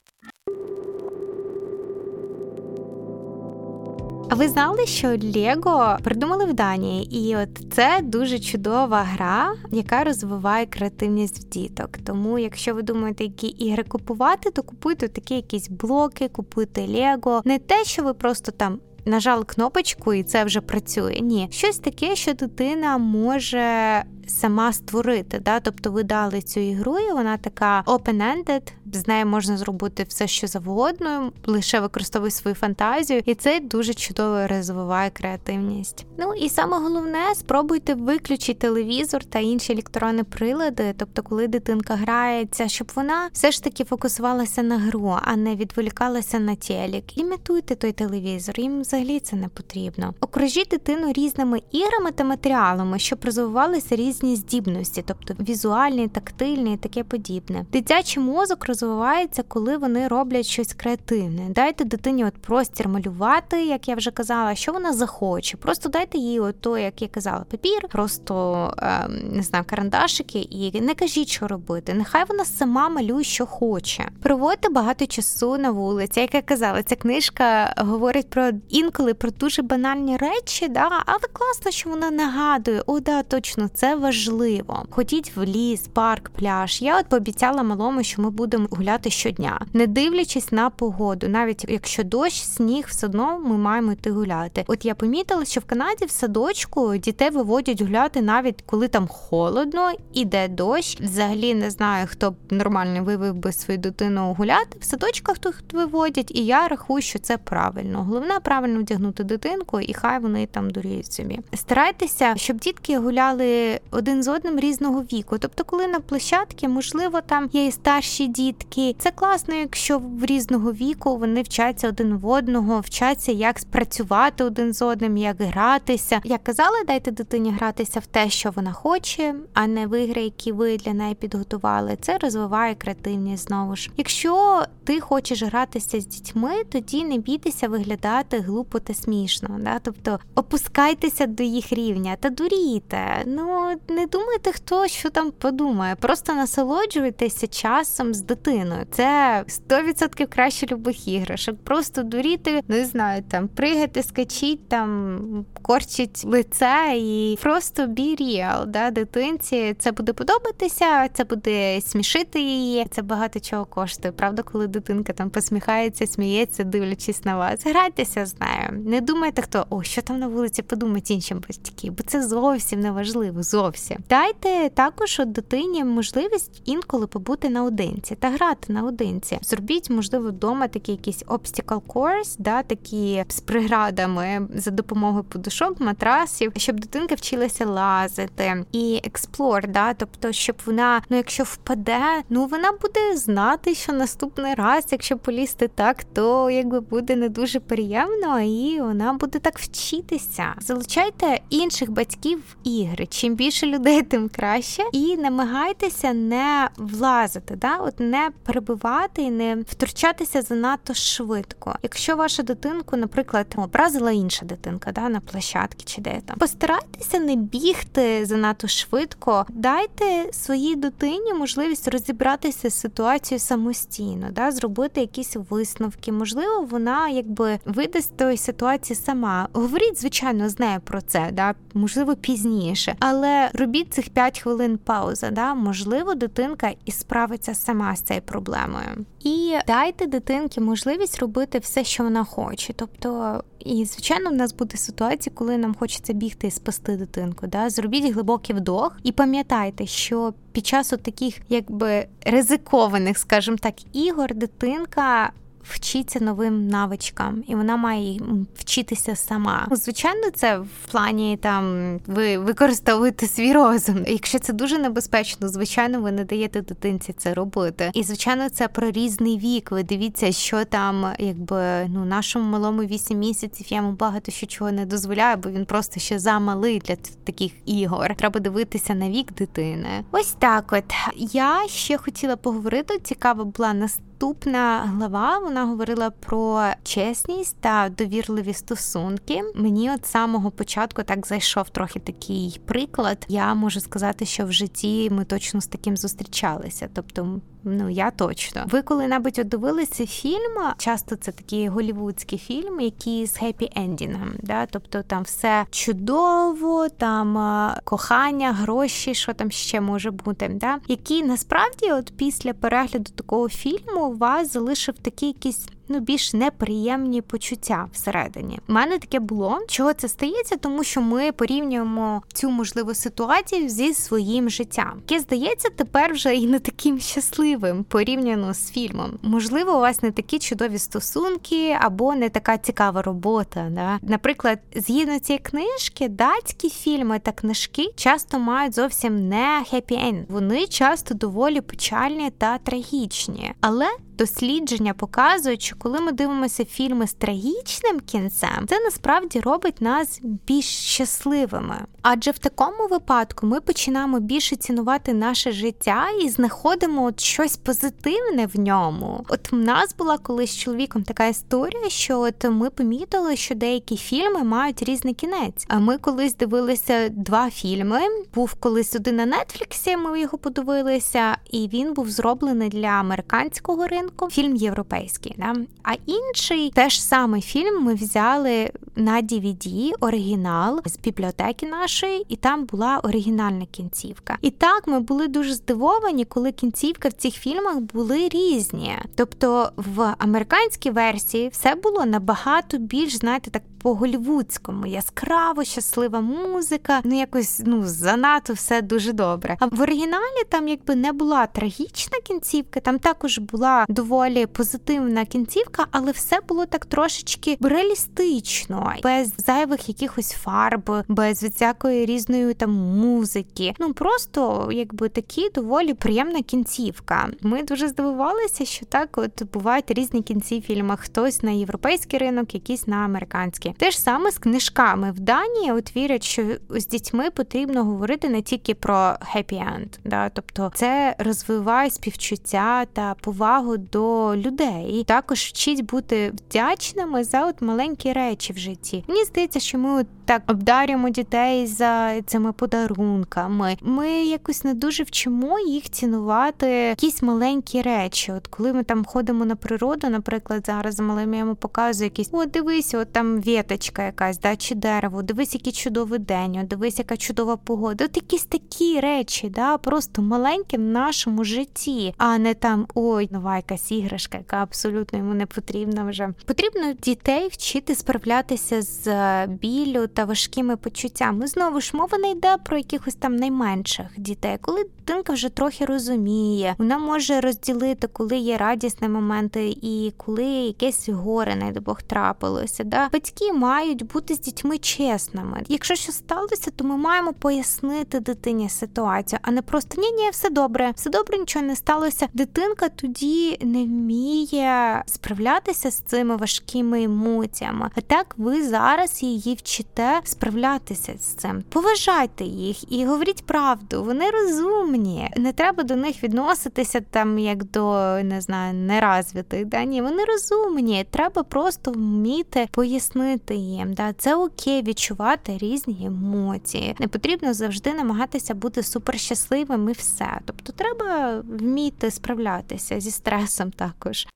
А 4.29 4.35
ви 4.35 4.47
знали, 4.49 4.85
що 4.85 5.07
Лего 5.35 5.97
придумали 6.03 6.45
в 6.45 6.53
Данії, 6.53 7.19
і 7.19 7.35
от 7.35 7.73
це 7.73 7.99
дуже 8.03 8.39
чудова 8.39 9.03
гра, 9.03 9.53
яка 9.71 10.03
розвиває 10.03 10.65
креативність 10.65 11.39
в 11.39 11.49
діток. 11.49 11.89
Тому, 12.05 12.39
якщо 12.39 12.73
ви 12.73 12.81
думаєте, 12.81 13.23
які 13.23 13.47
ігри 13.47 13.83
купувати, 13.83 14.51
то 14.51 14.63
купуйте 14.63 15.07
такі 15.07 15.35
якісь 15.35 15.69
блоки, 15.69 16.27
купуйте 16.27 16.87
Лего. 16.87 17.41
Не 17.45 17.59
те, 17.59 17.83
що 17.83 18.03
ви 18.03 18.13
просто 18.13 18.51
там. 18.51 18.79
Нажали 19.05 19.43
кнопочку, 19.43 20.13
і 20.13 20.23
це 20.23 20.43
вже 20.43 20.61
працює. 20.61 21.19
Ні, 21.21 21.47
щось 21.51 21.77
таке, 21.77 22.15
що 22.15 22.33
дитина 22.33 22.97
може 22.97 24.03
сама 24.27 24.73
створити. 24.73 25.39
Да? 25.39 25.59
Тобто 25.59 25.91
ви 25.91 26.03
дали 26.03 26.41
цю 26.41 26.59
ігру, 26.59 26.99
і 26.99 27.11
вона 27.11 27.37
така 27.37 27.83
open-ended, 27.87 28.71
з 28.93 29.07
нею 29.07 29.25
можна 29.25 29.57
зробити 29.57 30.05
все, 30.09 30.27
що 30.27 30.47
завгодно, 30.47 31.31
лише 31.45 31.79
використовуй 31.79 32.31
свою 32.31 32.55
фантазію, 32.55 33.21
і 33.25 33.35
це 33.35 33.59
дуже 33.59 33.93
чудово 33.93 34.47
розвиває 34.47 35.09
креативність. 35.09 36.05
Ну 36.17 36.33
і 36.33 36.49
саме 36.49 36.77
головне, 36.79 37.35
спробуйте 37.35 37.93
виключити 37.93 38.59
телевізор 38.59 39.23
та 39.23 39.39
інші 39.39 39.73
електронні 39.73 40.23
прилади, 40.23 40.93
тобто, 40.97 41.23
коли 41.23 41.47
дитинка 41.47 41.95
грається, 41.95 42.67
щоб 42.67 42.91
вона 42.95 43.29
все 43.33 43.51
ж 43.51 43.63
таки 43.63 43.83
фокусувалася 43.83 44.63
на 44.63 44.77
гру, 44.77 45.17
а 45.21 45.35
не 45.35 45.55
відволікалася 45.55 46.39
на 46.39 46.55
телек. 46.55 47.17
Імітуйте 47.17 47.75
той 47.75 47.91
телевізор, 47.91 48.59
їм 48.59 48.81
взагалі 48.81 49.19
це 49.19 49.35
не 49.35 49.47
потрібно. 49.47 50.13
Окружіть 50.21 50.67
дитину 50.71 51.13
різними 51.13 51.61
іграми 51.71 52.11
та 52.11 52.23
матеріалами, 52.23 52.99
щоб 52.99 53.19
розвивалися 53.25 53.95
різні 53.95 54.35
здібності, 54.35 55.03
тобто 55.07 55.35
візуальні, 55.39 56.07
тактильні 56.07 56.73
і 56.73 56.77
таке 56.77 57.03
подібне. 57.03 57.65
Дитячий 57.71 58.23
мозок 58.23 58.65
розвивається, 58.81 59.43
коли 59.43 59.77
вони 59.77 60.07
роблять 60.07 60.45
щось 60.45 60.73
креативне. 60.73 61.49
Дайте 61.49 61.83
дитині 61.83 62.25
от 62.25 62.33
простір 62.33 62.87
малювати, 62.87 63.65
як 63.65 63.87
я 63.87 63.95
вже 63.95 64.11
казала, 64.11 64.55
що 64.55 64.71
вона 64.71 64.93
захоче. 64.93 65.57
Просто 65.57 65.89
дайте 65.89 66.17
їй 66.17 66.39
ото, 66.39 66.77
як 66.77 67.01
я 67.01 67.07
казала, 67.07 67.45
папір, 67.51 67.87
просто 67.91 68.73
ем, 68.77 69.11
не 69.31 69.43
знаю, 69.43 69.65
карандашики, 69.67 70.39
і 70.39 70.81
не 70.81 70.93
кажіть, 70.95 71.27
що 71.27 71.47
робити. 71.47 71.93
Нехай 71.93 72.23
вона 72.29 72.45
сама 72.45 72.89
малює, 72.89 73.23
що 73.23 73.45
хоче. 73.45 74.09
Проводьте 74.21 74.69
багато 74.69 75.05
часу 75.05 75.57
на 75.57 75.71
вулиці. 75.71 76.19
Як 76.19 76.33
я 76.33 76.41
казала, 76.41 76.83
ця 76.83 76.95
книжка 76.95 77.73
говорить 77.77 78.29
про 78.29 78.49
інколи 78.69 79.13
про 79.13 79.29
дуже 79.31 79.61
банальні 79.61 80.17
речі, 80.17 80.67
да, 80.67 81.03
але 81.05 81.19
класно, 81.33 81.71
що 81.71 81.89
вона 81.89 82.11
нагадує, 82.11 82.83
о, 82.85 82.99
да, 82.99 83.23
точно, 83.23 83.69
це 83.73 83.95
важливо. 83.95 84.83
Ходіть 84.89 85.31
в 85.35 85.43
ліс, 85.43 85.87
парк, 85.93 86.29
пляж. 86.29 86.81
Я 86.81 86.99
от 86.99 87.09
пообіцяла 87.09 87.63
малому, 87.63 88.03
що 88.03 88.21
ми 88.21 88.29
будемо 88.29 88.66
гуляти 88.71 89.09
щодня, 89.09 89.61
не 89.73 89.87
дивлячись 89.87 90.51
на 90.51 90.69
погоду, 90.69 91.27
навіть 91.27 91.65
якщо 91.69 92.03
дощ, 92.03 92.43
сніг, 92.43 92.85
все 92.89 93.07
одно 93.07 93.39
ми 93.39 93.57
маємо 93.57 93.91
йти 93.91 94.11
гуляти. 94.11 94.63
От 94.67 94.85
я 94.85 94.95
помітила, 94.95 95.45
що 95.45 95.59
в 95.59 95.65
Канаді 95.65 96.05
в 96.05 96.11
садочку 96.11 96.97
дітей 96.97 97.29
виводять 97.29 97.81
гуляти 97.81 98.21
навіть 98.21 98.63
коли 98.65 98.87
там 98.87 99.07
холодно, 99.07 99.91
іде 100.13 100.47
дощ. 100.47 101.01
Взагалі 101.01 101.53
не 101.53 101.71
знаю, 101.71 102.07
хто 102.09 102.31
б 102.31 102.35
нормально 102.49 103.03
вивив 103.03 103.35
би 103.35 103.51
свою 103.51 103.77
дитину 103.77 104.33
гуляти. 104.37 104.77
В 104.79 104.85
садочках 104.85 105.37
тут 105.37 105.55
виводять, 105.73 106.31
і 106.35 106.45
я 106.45 106.67
рахую, 106.67 107.01
що 107.01 107.19
це 107.19 107.37
правильно. 107.37 108.03
Головне 108.03 108.39
правильно 108.43 108.79
вдягнути 108.79 109.23
дитинку, 109.23 109.79
і 109.79 109.93
хай 109.93 110.19
вони 110.19 110.45
там 110.45 110.69
дуріють 110.69 111.13
собі. 111.13 111.39
Старайтеся, 111.53 112.33
щоб 112.35 112.59
дітки 112.59 112.97
гуляли 112.99 113.79
один 113.91 114.23
з 114.23 114.27
одним 114.27 114.59
різного 114.59 115.01
віку. 115.01 115.37
Тобто, 115.37 115.63
коли 115.63 115.87
на 115.87 115.99
площадці, 115.99 116.67
можливо, 116.67 117.21
там 117.21 117.49
є 117.53 117.65
і 117.65 117.71
старші 117.71 118.27
діти 118.27 118.56
дітки. 118.57 118.95
Це 118.99 119.11
класно, 119.11 119.55
якщо 119.55 119.99
в 119.99 120.25
різного 120.25 120.71
віку 120.71 121.17
вони 121.17 121.41
вчаться 121.41 121.89
один 121.89 122.17
в 122.17 122.27
одного, 122.27 122.79
вчаться, 122.79 123.31
як 123.31 123.59
спрацювати 123.59 124.43
один 124.43 124.73
з 124.73 124.81
одним, 124.81 125.17
як 125.17 125.41
гратися. 125.41 126.21
Як 126.23 126.43
казала, 126.43 126.83
дайте 126.87 127.11
дитині 127.11 127.51
гратися 127.51 127.99
в 127.99 128.05
те, 128.05 128.29
що 128.29 128.51
вона 128.55 128.73
хоче, 128.73 129.35
а 129.53 129.67
не 129.67 129.87
в 129.87 130.03
ігри, 130.03 130.21
які 130.21 130.51
ви 130.51 130.77
для 130.77 130.93
неї 130.93 131.15
підготували. 131.15 131.97
Це 132.01 132.17
розвиває 132.17 132.75
креативність 132.75 133.47
знову 133.47 133.75
ж. 133.75 133.91
Якщо 133.97 134.63
ти 134.83 134.99
хочеш 134.99 135.43
гратися 135.43 136.01
з 136.01 136.07
дітьми, 136.07 136.63
тоді 136.71 137.03
не 137.03 137.17
бійтеся 137.17 137.67
виглядати 137.67 138.39
глупо 138.39 138.79
та 138.79 138.93
смішно. 138.93 139.57
Да? 139.59 139.79
Тобто 139.79 140.19
опускайтеся 140.35 141.25
до 141.25 141.43
їх 141.43 141.73
рівня 141.73 142.15
та 142.19 142.29
дурійте. 142.29 143.23
Ну 143.25 143.75
не 143.89 144.05
думайте, 144.05 144.51
хто 144.51 144.87
що 144.87 145.09
там 145.09 145.31
подумає. 145.31 145.95
Просто 145.95 146.33
насолоджуйтеся 146.33 147.47
часом 147.47 148.13
з 148.13 148.21
дитиною 148.21 148.46
дитиною. 148.47 148.85
Це 148.91 149.43
100% 149.69 150.27
краще 150.27 150.65
любих 150.71 151.07
іграшок. 151.07 151.63
Просто 151.63 152.03
дуріти, 152.03 152.61
не 152.67 152.85
знаю, 152.85 153.23
там 153.29 153.47
пригати, 153.47 154.03
скачіть, 154.03 154.69
там 154.69 155.45
корчить 155.61 156.25
лице 156.25 156.93
і 156.95 157.37
просто 157.41 157.83
be 157.83 158.21
real, 158.21 158.65
да, 158.65 158.91
дитинці. 158.91 159.75
Це 159.79 159.91
буде 159.91 160.13
подобатися, 160.13 161.09
це 161.13 161.23
буде 161.23 161.81
смішити 161.81 162.39
її. 162.39 162.85
Це 162.91 163.01
багато 163.01 163.39
чого 163.39 163.65
коштує. 163.65 164.11
Правда, 164.11 164.43
коли 164.43 164.67
дитинка 164.67 165.13
там 165.13 165.29
посміхається, 165.29 166.07
сміється, 166.07 166.63
дивлячись 166.63 167.25
на 167.25 167.37
вас. 167.37 167.65
Грайтеся 167.65 168.25
з 168.25 168.35
нею. 168.39 168.83
Не 168.85 169.01
думайте, 169.01 169.41
хто 169.41 169.65
о, 169.69 169.83
що 169.83 170.01
там 170.01 170.19
на 170.19 170.27
вулиці 170.27 170.61
подумають 170.61 171.11
іншим 171.11 171.41
батьки, 171.47 171.91
бо 171.91 172.03
це 172.03 172.23
зовсім 172.27 172.79
не 172.79 172.91
важливо. 172.91 173.43
Зовсім 173.43 173.97
дайте 174.09 174.69
також 174.69 175.19
от 175.19 175.31
дитині 175.31 175.83
можливість 175.83 176.61
інколи 176.65 177.07
побути 177.07 177.49
наодинці 177.49 178.15
та 178.15 178.36
грати 178.37 178.73
наодинці. 178.73 179.39
Зробіть, 179.41 179.89
можливо, 179.89 180.29
вдома 180.29 180.67
такі 180.67 180.91
якісь 180.91 181.25
obstacle 181.25 181.81
course, 181.81 182.35
да, 182.39 182.63
такі 182.63 183.25
з 183.27 183.39
приградами 183.39 184.47
за 184.55 184.71
допомогою 184.71 185.23
подушок, 185.23 185.79
матрасів, 185.79 186.51
щоб 186.57 186.79
дитинка 186.79 187.15
вчилася 187.15 187.65
лазити 187.65 188.65
і 188.71 189.01
експлор, 189.03 189.67
да, 189.67 189.93
тобто, 189.93 190.31
щоб 190.31 190.55
вона, 190.65 191.01
ну 191.09 191.17
якщо 191.17 191.43
впаде, 191.43 192.23
ну 192.29 192.45
вона 192.45 192.71
буде 192.71 193.17
знати, 193.17 193.75
що 193.75 193.93
наступний 193.93 194.53
раз, 194.53 194.87
якщо 194.91 195.17
полізти 195.17 195.67
так, 195.67 196.03
то 196.03 196.49
якби 196.49 196.79
буде 196.79 197.15
не 197.15 197.29
дуже 197.29 197.59
приємно, 197.59 198.41
і 198.41 198.81
вона 198.81 199.13
буде 199.13 199.39
так 199.39 199.59
вчитися. 199.59 200.53
Залучайте 200.61 201.39
інших 201.49 201.91
батьків 201.91 202.39
в 202.39 202.67
ігри. 202.67 203.05
Чим 203.05 203.35
більше 203.35 203.67
людей, 203.67 204.01
тим 204.01 204.29
краще, 204.29 204.83
і 204.91 205.17
намагайтеся 205.17 206.13
не 206.13 206.69
влазити, 206.77 207.55
да, 207.55 207.77
от 207.77 207.99
не 207.99 208.26
перебивати 208.43 209.21
і 209.21 209.31
не 209.31 209.55
втручатися 209.55 210.41
занадто 210.41 210.93
швидко. 210.93 211.75
Якщо 211.83 212.15
ваша 212.15 212.43
дитинку, 212.43 212.97
наприклад, 212.97 213.47
образила 213.57 214.11
інша 214.11 214.45
дитинка 214.45 214.91
да, 214.91 215.09
на 215.09 215.19
площадці 215.19 215.85
чи 215.85 216.01
де 216.01 216.21
там, 216.25 216.37
постарайтеся 216.37 217.19
не 217.19 217.35
бігти 217.35 218.25
занадто 218.25 218.67
швидко, 218.67 219.45
дайте 219.49 220.33
своїй 220.33 220.75
дитині 220.75 221.33
можливість 221.33 221.87
розібратися 221.87 222.69
з 222.69 222.79
ситуацією 222.79 223.39
самостійно, 223.39 224.27
да, 224.31 224.51
зробити 224.51 225.01
якісь 225.01 225.35
висновки. 225.49 226.11
Можливо, 226.11 226.61
вона 226.61 227.09
якби 227.09 227.59
видасть 227.65 228.17
тої 228.17 228.37
ситуації 228.37 228.97
сама. 228.97 229.47
Говоріть, 229.53 229.99
звичайно, 229.99 230.49
з 230.49 230.59
нею 230.59 230.79
про 230.79 231.01
це, 231.01 231.29
да, 231.33 231.55
можливо, 231.73 232.15
пізніше, 232.15 232.95
але 232.99 233.49
робіть 233.53 233.93
цих 233.93 234.09
5 234.09 234.39
хвилин 234.39 234.77
пауза. 234.77 235.31
Да, 235.31 235.53
Можливо, 235.67 236.15
дитинка 236.15 236.71
і 236.85 236.91
справиться 236.91 237.53
сама 237.53 237.95
з 237.95 238.01
цією 238.01 238.16
проблемою. 238.21 239.05
І 239.23 239.57
дайте 239.67 240.05
дитинці 240.07 240.61
можливість 240.61 241.19
робити 241.19 241.59
все, 241.59 241.83
що 241.83 242.03
вона 242.03 242.23
хоче. 242.23 242.73
Тобто, 242.73 243.43
і 243.59 243.85
звичайно, 243.85 244.29
в 244.29 244.33
нас 244.33 244.53
буде 244.53 244.77
ситуація, 244.77 245.33
коли 245.35 245.57
нам 245.57 245.75
хочеться 245.75 246.13
бігти 246.13 246.47
і 246.47 246.51
спасти 246.51 246.95
дитинку. 246.95 247.47
Да? 247.47 247.69
Зробіть 247.69 248.13
глибокий 248.13 248.55
вдох 248.55 248.97
і 249.03 249.11
пам'ятайте, 249.11 249.85
що 249.85 250.33
під 250.51 250.67
час 250.67 250.89
таких 250.89 251.35
якби 251.49 252.07
ризикованих, 252.25 253.17
скажімо 253.17 253.57
так, 253.61 253.95
ігор 253.95 254.35
дитинка 254.35 255.31
вчиться 255.69 256.19
новим 256.19 256.67
навичкам, 256.67 257.43
і 257.47 257.55
вона 257.55 257.77
має 257.77 258.19
вчитися 258.55 259.15
сама. 259.15 259.67
Звичайно, 259.71 260.31
це 260.35 260.59
в 260.59 260.91
плані 260.91 261.37
там 261.41 261.97
ви 262.07 262.37
використовуєте 262.37 263.27
свій 263.27 263.53
розум. 263.53 264.03
Якщо 264.07 264.39
це 264.39 264.53
дуже 264.53 264.77
небезпечно, 264.77 265.49
звичайно, 265.49 266.01
ви 266.01 266.11
не 266.11 266.23
даєте 266.23 266.61
дитинці 266.61 267.13
це 267.13 267.33
робити. 267.33 267.91
І 267.93 268.03
звичайно, 268.03 268.49
це 268.49 268.67
про 268.67 268.91
різний 268.91 269.37
вік. 269.37 269.71
Ви 269.71 269.83
дивіться, 269.83 270.31
що 270.31 270.65
там, 270.65 271.13
якби 271.19 271.85
ну 271.87 272.05
нашому 272.05 272.51
малому 272.51 272.81
8 272.81 273.19
місяців 273.19 273.65
я 273.69 273.77
йому 273.77 273.91
багато 273.91 274.31
що 274.31 274.45
чого 274.45 274.71
не 274.71 274.85
дозволяю, 274.85 275.37
бо 275.37 275.49
він 275.49 275.65
просто 275.65 275.99
ще 275.99 276.19
замалий 276.19 276.79
для 276.79 276.95
таких 277.23 277.51
ігор. 277.65 278.15
Треба 278.15 278.39
дивитися 278.39 278.93
на 278.93 279.09
вік 279.09 279.33
дитини. 279.33 279.89
Ось 280.11 280.35
так. 280.39 280.73
От 280.73 280.83
я 281.17 281.67
ще 281.67 281.97
хотіла 281.97 282.35
поговорити. 282.35 282.99
Цікава 283.03 283.43
була 283.43 283.73
наступна 283.73 284.06
Наступна 284.19 284.91
глава 284.95 285.39
вона 285.39 285.65
говорила 285.65 286.09
про 286.09 286.63
чесність 286.83 287.57
та 287.59 287.89
довірливі 287.97 288.53
стосунки. 288.53 289.43
Мені 289.55 289.91
от 289.91 290.05
самого 290.05 290.51
початку 290.51 291.03
так 291.03 291.27
зайшов 291.27 291.69
трохи 291.69 291.99
такий 291.99 292.61
приклад. 292.65 293.25
Я 293.27 293.53
можу 293.53 293.79
сказати, 293.79 294.25
що 294.25 294.45
в 294.45 294.51
житті 294.51 295.09
ми 295.09 295.25
точно 295.25 295.61
з 295.61 295.67
таким 295.67 295.97
зустрічалися. 295.97 296.89
Тобто, 296.93 297.39
ну 297.63 297.89
я 297.89 298.11
точно. 298.11 298.63
Ви 298.65 298.81
коли-небудь 298.81 299.41
дивилися 299.45 300.07
фільм? 300.07 300.53
Часто 300.77 301.15
це 301.15 301.31
такі 301.31 301.67
голівудські 301.67 302.37
фільми, 302.37 302.83
які 302.83 303.25
з 303.25 303.37
хеппі 303.37 303.71
ендінгом. 303.75 304.31
Да? 304.43 304.65
Тобто 304.65 305.03
там 305.03 305.23
все 305.23 305.65
чудово, 305.71 306.89
там 306.89 307.37
кохання, 307.83 308.53
гроші, 308.53 309.13
що 309.13 309.33
там 309.33 309.51
ще 309.51 309.81
може 309.81 310.11
бути. 310.11 310.47
Да? 310.47 310.77
Які 310.87 311.23
насправді, 311.23 311.91
от 311.91 312.13
після 312.17 312.53
перегляду 312.53 313.11
такого 313.15 313.49
фільму 313.49 314.06
у 314.07 314.13
вас 314.13 314.53
залишив 314.53 314.95
такий 315.01 315.27
якийсь 315.27 315.67
ну 315.89 315.99
більш 315.99 316.33
неприємні 316.33 317.21
почуття 317.21 317.87
всередині. 317.93 318.59
У 318.69 318.73
мене 318.73 318.99
таке 318.99 319.19
було. 319.19 319.59
Чого 319.67 319.93
це 319.93 320.07
стається? 320.07 320.55
Тому 320.57 320.83
що 320.83 321.01
ми 321.01 321.31
порівнюємо 321.31 322.21
цю 322.33 322.49
можливу 322.49 322.93
ситуацію 322.93 323.69
зі 323.69 323.93
своїм 323.93 324.49
життям, 324.49 325.01
яке 325.09 325.21
здається 325.21 325.69
тепер 325.75 326.13
вже 326.13 326.35
і 326.35 326.47
не 326.47 326.59
таким 326.59 326.99
щасливим 326.99 327.83
порівняно 327.83 328.53
з 328.53 328.71
фільмом. 328.71 329.19
Можливо, 329.21 329.77
у 329.77 329.79
вас 329.79 330.03
не 330.03 330.11
такі 330.11 330.39
чудові 330.39 330.77
стосунки 330.77 331.77
або 331.81 332.15
не 332.15 332.29
така 332.29 332.57
цікава 332.57 333.01
робота. 333.01 333.67
Да? 333.71 333.99
Наприклад, 334.01 334.59
згідно 334.75 335.19
цієї 335.19 335.39
книжки, 335.39 336.07
датські 336.07 336.69
фільми 336.69 337.19
та 337.19 337.31
книжки 337.31 337.91
часто 337.95 338.39
мають 338.39 338.75
зовсім 338.75 339.29
не 339.29 339.63
хеппі-енд. 339.71 340.23
Вони 340.29 340.67
часто 340.67 341.13
доволі 341.13 341.61
печальні 341.61 342.29
та 342.37 342.57
трагічні, 342.57 343.53
але 343.61 343.87
дослідження 344.17 344.93
показують, 344.93 345.61
що 345.61 345.75
коли 345.79 345.99
ми 345.99 346.11
дивимося 346.11 346.65
фільми 346.65 347.07
з 347.07 347.13
трагічним 347.13 347.99
кінцем, 347.99 348.67
це 348.67 348.79
насправді 348.79 349.39
робить 349.39 349.81
нас 349.81 350.19
більш 350.47 350.65
щасливими. 350.65 351.75
Адже 352.01 352.31
в 352.31 352.37
такому 352.37 352.87
випадку 352.87 353.47
ми 353.47 353.61
починаємо 353.61 354.19
більше 354.19 354.55
цінувати 354.55 355.13
наше 355.13 355.51
життя 355.51 356.05
і 356.23 356.29
знаходимо 356.29 357.03
от 357.03 357.19
щось 357.19 357.57
позитивне 357.57 358.47
в 358.53 358.59
ньому. 358.59 359.25
От 359.29 359.51
в 359.51 359.55
нас 359.55 359.95
була 359.97 360.17
колись 360.17 360.51
з 360.51 360.57
чоловіком 360.57 361.03
така 361.03 361.25
історія, 361.25 361.89
що 361.89 362.19
от 362.19 362.43
ми 362.43 362.69
помітили, 362.69 363.35
що 363.35 363.55
деякі 363.55 363.97
фільми 363.97 364.43
мають 364.43 364.83
різний 364.83 365.13
кінець. 365.13 365.65
А 365.67 365.79
ми 365.79 365.97
колись 365.97 366.35
дивилися 366.35 367.09
два 367.09 367.49
фільми. 367.49 367.99
Був 368.35 368.53
колись 368.53 368.95
один 368.95 369.15
на 369.15 369.25
Нетфліксі. 369.25 369.97
Ми 369.97 370.19
його 370.19 370.37
подивилися, 370.37 371.37
і 371.51 371.69
він 371.73 371.93
був 371.93 372.09
зроблений 372.09 372.69
для 372.69 372.87
американського 372.87 373.87
ринку 373.87 374.06
ринку, 374.07 374.29
фільм 374.29 374.55
європейський. 374.55 375.35
Да? 375.37 375.55
А 375.83 375.93
інший 376.05 376.69
теж 376.69 377.01
самий 377.01 377.41
фільм 377.41 377.83
ми 377.83 377.95
взяли 377.95 378.71
на 378.97 379.21
DVD, 379.21 379.91
оригінал 379.99 380.81
з 380.85 380.97
бібліотеки 380.97 381.65
нашої, 381.65 382.25
і 382.29 382.35
там 382.35 382.65
була 382.65 382.99
оригінальна 383.03 383.65
кінцівка. 383.65 384.37
І 384.41 384.51
так 384.51 384.87
ми 384.87 384.99
були 384.99 385.27
дуже 385.27 385.53
здивовані, 385.53 386.25
коли 386.25 386.51
кінцівки 386.51 387.09
в 387.09 387.13
цих 387.13 387.33
фільмах 387.33 387.79
були 387.79 388.29
різні. 388.29 388.95
Тобто 389.15 389.71
в 389.75 390.15
американській 390.17 390.89
версії 390.89 391.49
все 391.49 391.75
було 391.75 392.05
набагато 392.05 392.77
більш, 392.77 393.17
знаєте, 393.17 393.51
так 393.51 393.63
по-голівудському, 393.81 394.85
яскраво, 394.85 395.63
щаслива 395.63 396.21
музика, 396.21 397.01
ну 397.03 397.19
якось 397.19 397.61
ну 397.65 397.83
занадто 397.85 398.53
все 398.53 398.81
дуже 398.81 399.13
добре. 399.13 399.57
А 399.59 399.65
в 399.65 399.81
оригіналі 399.81 400.43
там 400.49 400.67
якби 400.67 400.95
не 400.95 401.11
була 401.11 401.47
трагічна 401.47 402.17
кінцівка, 402.23 402.79
там 402.79 402.99
також 402.99 403.37
була 403.37 403.85
доволі 403.89 404.45
позитивна 404.45 405.25
кінцівка, 405.25 405.85
але 405.91 406.11
все 406.11 406.39
було 406.47 406.65
так 406.65 406.85
трошечки 406.85 407.57
реалістично, 407.61 408.86
без 409.03 409.33
зайвих 409.37 409.89
якихось 409.89 410.31
фарб, 410.31 410.91
без 411.07 411.43
всякої 411.43 412.05
різної 412.05 412.53
там 412.53 412.71
музики. 412.71 413.73
Ну 413.79 413.93
просто 413.93 414.69
якби 414.71 415.09
такі 415.09 415.49
доволі 415.49 415.93
приємна 415.93 416.41
кінцівка. 416.41 417.29
Ми 417.41 417.63
дуже 417.63 417.87
здивувалися, 417.87 418.65
що 418.65 418.85
так 418.85 419.17
от 419.17 419.43
бувають 419.53 419.91
різні 419.91 420.21
кінці 420.21 420.59
в 420.59 420.61
фільмах. 420.61 420.99
Хтось 420.99 421.43
на 421.43 421.51
європейський 421.51 422.19
ринок, 422.19 422.53
якийсь 422.53 422.87
на 422.87 422.95
американський. 422.95 423.73
Те 423.77 423.91
ж 423.91 423.99
саме 423.99 424.31
з 424.31 424.37
книжками 424.37 425.11
в 425.11 425.19
Данії 425.19 425.71
от 425.71 425.95
вірять, 425.95 426.23
що 426.23 426.43
з 426.69 426.87
дітьми 426.87 427.29
потрібно 427.31 427.83
говорити 427.83 428.29
не 428.29 428.41
тільки 428.41 428.73
про 428.73 429.17
end, 429.35 429.99
да, 430.05 430.29
тобто 430.29 430.71
це 430.75 431.15
розвиває 431.19 431.89
співчуття 431.89 432.85
та 432.93 433.15
повагу 433.21 433.77
до 433.77 434.35
людей. 434.35 434.99
І 434.99 435.03
також 435.03 435.39
вчить 435.39 435.85
бути 435.85 436.31
вдячними 436.31 437.23
за 437.23 437.45
от 437.45 437.61
маленькі 437.61 438.13
речі 438.13 438.53
в 438.53 438.57
житті. 438.57 438.76
Мені 439.07 439.23
здається, 439.23 439.59
що 439.59 439.77
ми 439.77 439.99
от 440.01 440.07
так 440.25 440.41
обдарюємо 440.47 441.09
дітей 441.09 441.67
за 441.67 442.21
цими 442.21 442.51
подарунками. 442.51 443.77
Ми 443.81 444.09
якось 444.09 444.63
не 444.63 444.73
дуже 444.73 445.03
вчимо 445.03 445.59
їх 445.59 445.89
цінувати 445.89 446.67
якісь 446.67 447.21
маленькі 447.21 447.81
речі. 447.81 448.31
От 448.31 448.47
коли 448.47 448.73
ми 448.73 448.83
там 448.83 449.05
ходимо 449.05 449.45
на 449.45 449.55
природу, 449.55 450.09
наприклад, 450.09 450.63
зараз 450.65 450.99
малим 450.99 451.33
я 451.33 451.39
йому 451.39 451.55
показую 451.55 452.05
якісь, 452.05 452.29
о, 452.31 452.45
дивись, 452.45 452.93
от 452.93 453.13
там 453.13 453.41
віточка 453.41 454.03
якась, 454.03 454.39
да, 454.39 454.55
чи 454.55 454.75
дерево, 454.75 455.21
дивись, 455.21 455.53
який 455.53 455.73
чудовий 455.73 456.19
день, 456.19 456.57
от 456.61 456.67
дивись, 456.67 456.99
яка 456.99 457.17
чудова 457.17 457.57
погода. 457.57 458.05
От 458.05 458.15
якісь 458.15 458.45
такі 458.45 458.99
речі, 458.99 459.49
да, 459.49 459.77
просто 459.77 460.21
маленькі 460.21 460.77
в 460.77 460.81
нашому 460.81 461.43
житті, 461.43 462.13
а 462.17 462.37
не 462.37 462.53
там 462.53 462.87
ой, 462.93 463.29
нова 463.31 463.55
якась 463.55 463.91
іграшка, 463.91 464.37
яка 464.37 464.57
абсолютно 464.57 465.19
йому 465.19 465.33
не 465.33 465.45
потрібна 465.45 466.03
вже. 466.03 466.29
Потрібно 466.45 466.93
дітей 466.93 467.47
вчити 467.47 467.95
справлятися 467.95 468.66
з 468.73 469.07
білю 469.47 470.07
та 470.07 470.25
важкими 470.25 470.77
почуттями. 470.77 471.47
Знову 471.47 471.81
ж 471.81 471.91
мова 471.93 472.17
не 472.17 472.31
йде 472.31 472.57
про 472.57 472.77
якихось 472.77 473.15
там 473.15 473.35
найменших 473.35 474.07
дітей, 474.17 474.57
коли 474.61 474.83
дитинка 474.83 475.33
вже 475.33 475.49
трохи 475.49 475.85
розуміє, 475.85 476.75
вона 476.77 476.97
може 476.97 477.41
розділити, 477.41 478.07
коли 478.07 478.37
є 478.37 478.57
радісні 478.57 479.09
моменти 479.09 479.69
і 479.81 480.13
коли 480.17 480.43
якесь 480.43 481.09
горе, 481.09 481.55
не 481.55 481.71
Бог 481.79 482.01
трапилося. 482.01 482.83
Да? 482.83 483.09
Батьки 483.13 483.53
мають 483.53 484.05
бути 484.05 484.33
з 484.33 484.39
дітьми 484.39 484.77
чесними. 484.77 485.63
Якщо 485.67 485.95
щось 485.95 486.15
сталося, 486.15 486.71
то 486.75 486.83
ми 486.83 486.97
маємо 486.97 487.33
пояснити 487.33 488.19
дитині 488.19 488.69
ситуацію, 488.69 489.39
а 489.41 489.51
не 489.51 489.61
просто 489.61 490.01
ні, 490.01 490.11
ні, 490.11 490.29
все 490.29 490.49
добре, 490.49 490.91
все 490.95 491.09
добре, 491.09 491.37
нічого 491.37 491.65
не 491.65 491.75
сталося. 491.75 492.27
Дитинка 492.33 492.89
тоді 492.89 493.57
не 493.61 493.83
вміє 493.83 495.03
справлятися 495.05 495.91
з 495.91 495.95
цими 495.95 496.35
важкими 496.35 497.03
емоціями. 497.03 497.89
А 497.95 498.01
так 498.01 498.35
ви 498.37 498.56
зараз 498.63 499.23
її 499.23 499.55
вчите 499.55 500.21
справлятися 500.23 501.13
з 501.19 501.21
цим. 501.21 501.63
Поважайте 501.69 502.43
їх 502.43 502.91
і 502.91 503.05
говоріть 503.05 503.45
правду. 503.45 504.03
Вони 504.03 504.29
розумні. 504.29 505.29
Не 505.37 505.53
треба 505.53 505.83
до 505.83 505.95
них 505.95 506.23
відноситися 506.23 507.01
там 507.01 507.39
як 507.39 507.63
до 507.63 507.93
не 508.23 508.41
знаю, 508.41 508.73
неразвитих. 508.73 509.65
Да? 509.65 509.83
Ні, 509.83 510.01
вони 510.01 510.23
розумні. 510.25 511.05
Треба 511.11 511.43
просто 511.43 511.91
вміти 511.91 512.67
пояснити 512.71 513.55
їм. 513.55 513.93
Да? 513.93 514.13
Це 514.13 514.35
окей 514.35 514.81
відчувати 514.81 515.57
різні 515.57 516.05
емоції. 516.05 516.95
Не 516.99 517.07
потрібно 517.07 517.53
завжди 517.53 517.93
намагатися 517.93 518.53
бути 518.53 518.83
суперщасливим 518.83 519.89
і 519.89 519.91
все. 519.91 520.39
Тобто 520.45 520.71
треба 520.71 521.39
вміти 521.59 522.11
справлятися 522.11 522.99
зі 522.99 523.11
стресом 523.11 523.71
також. 523.71 524.27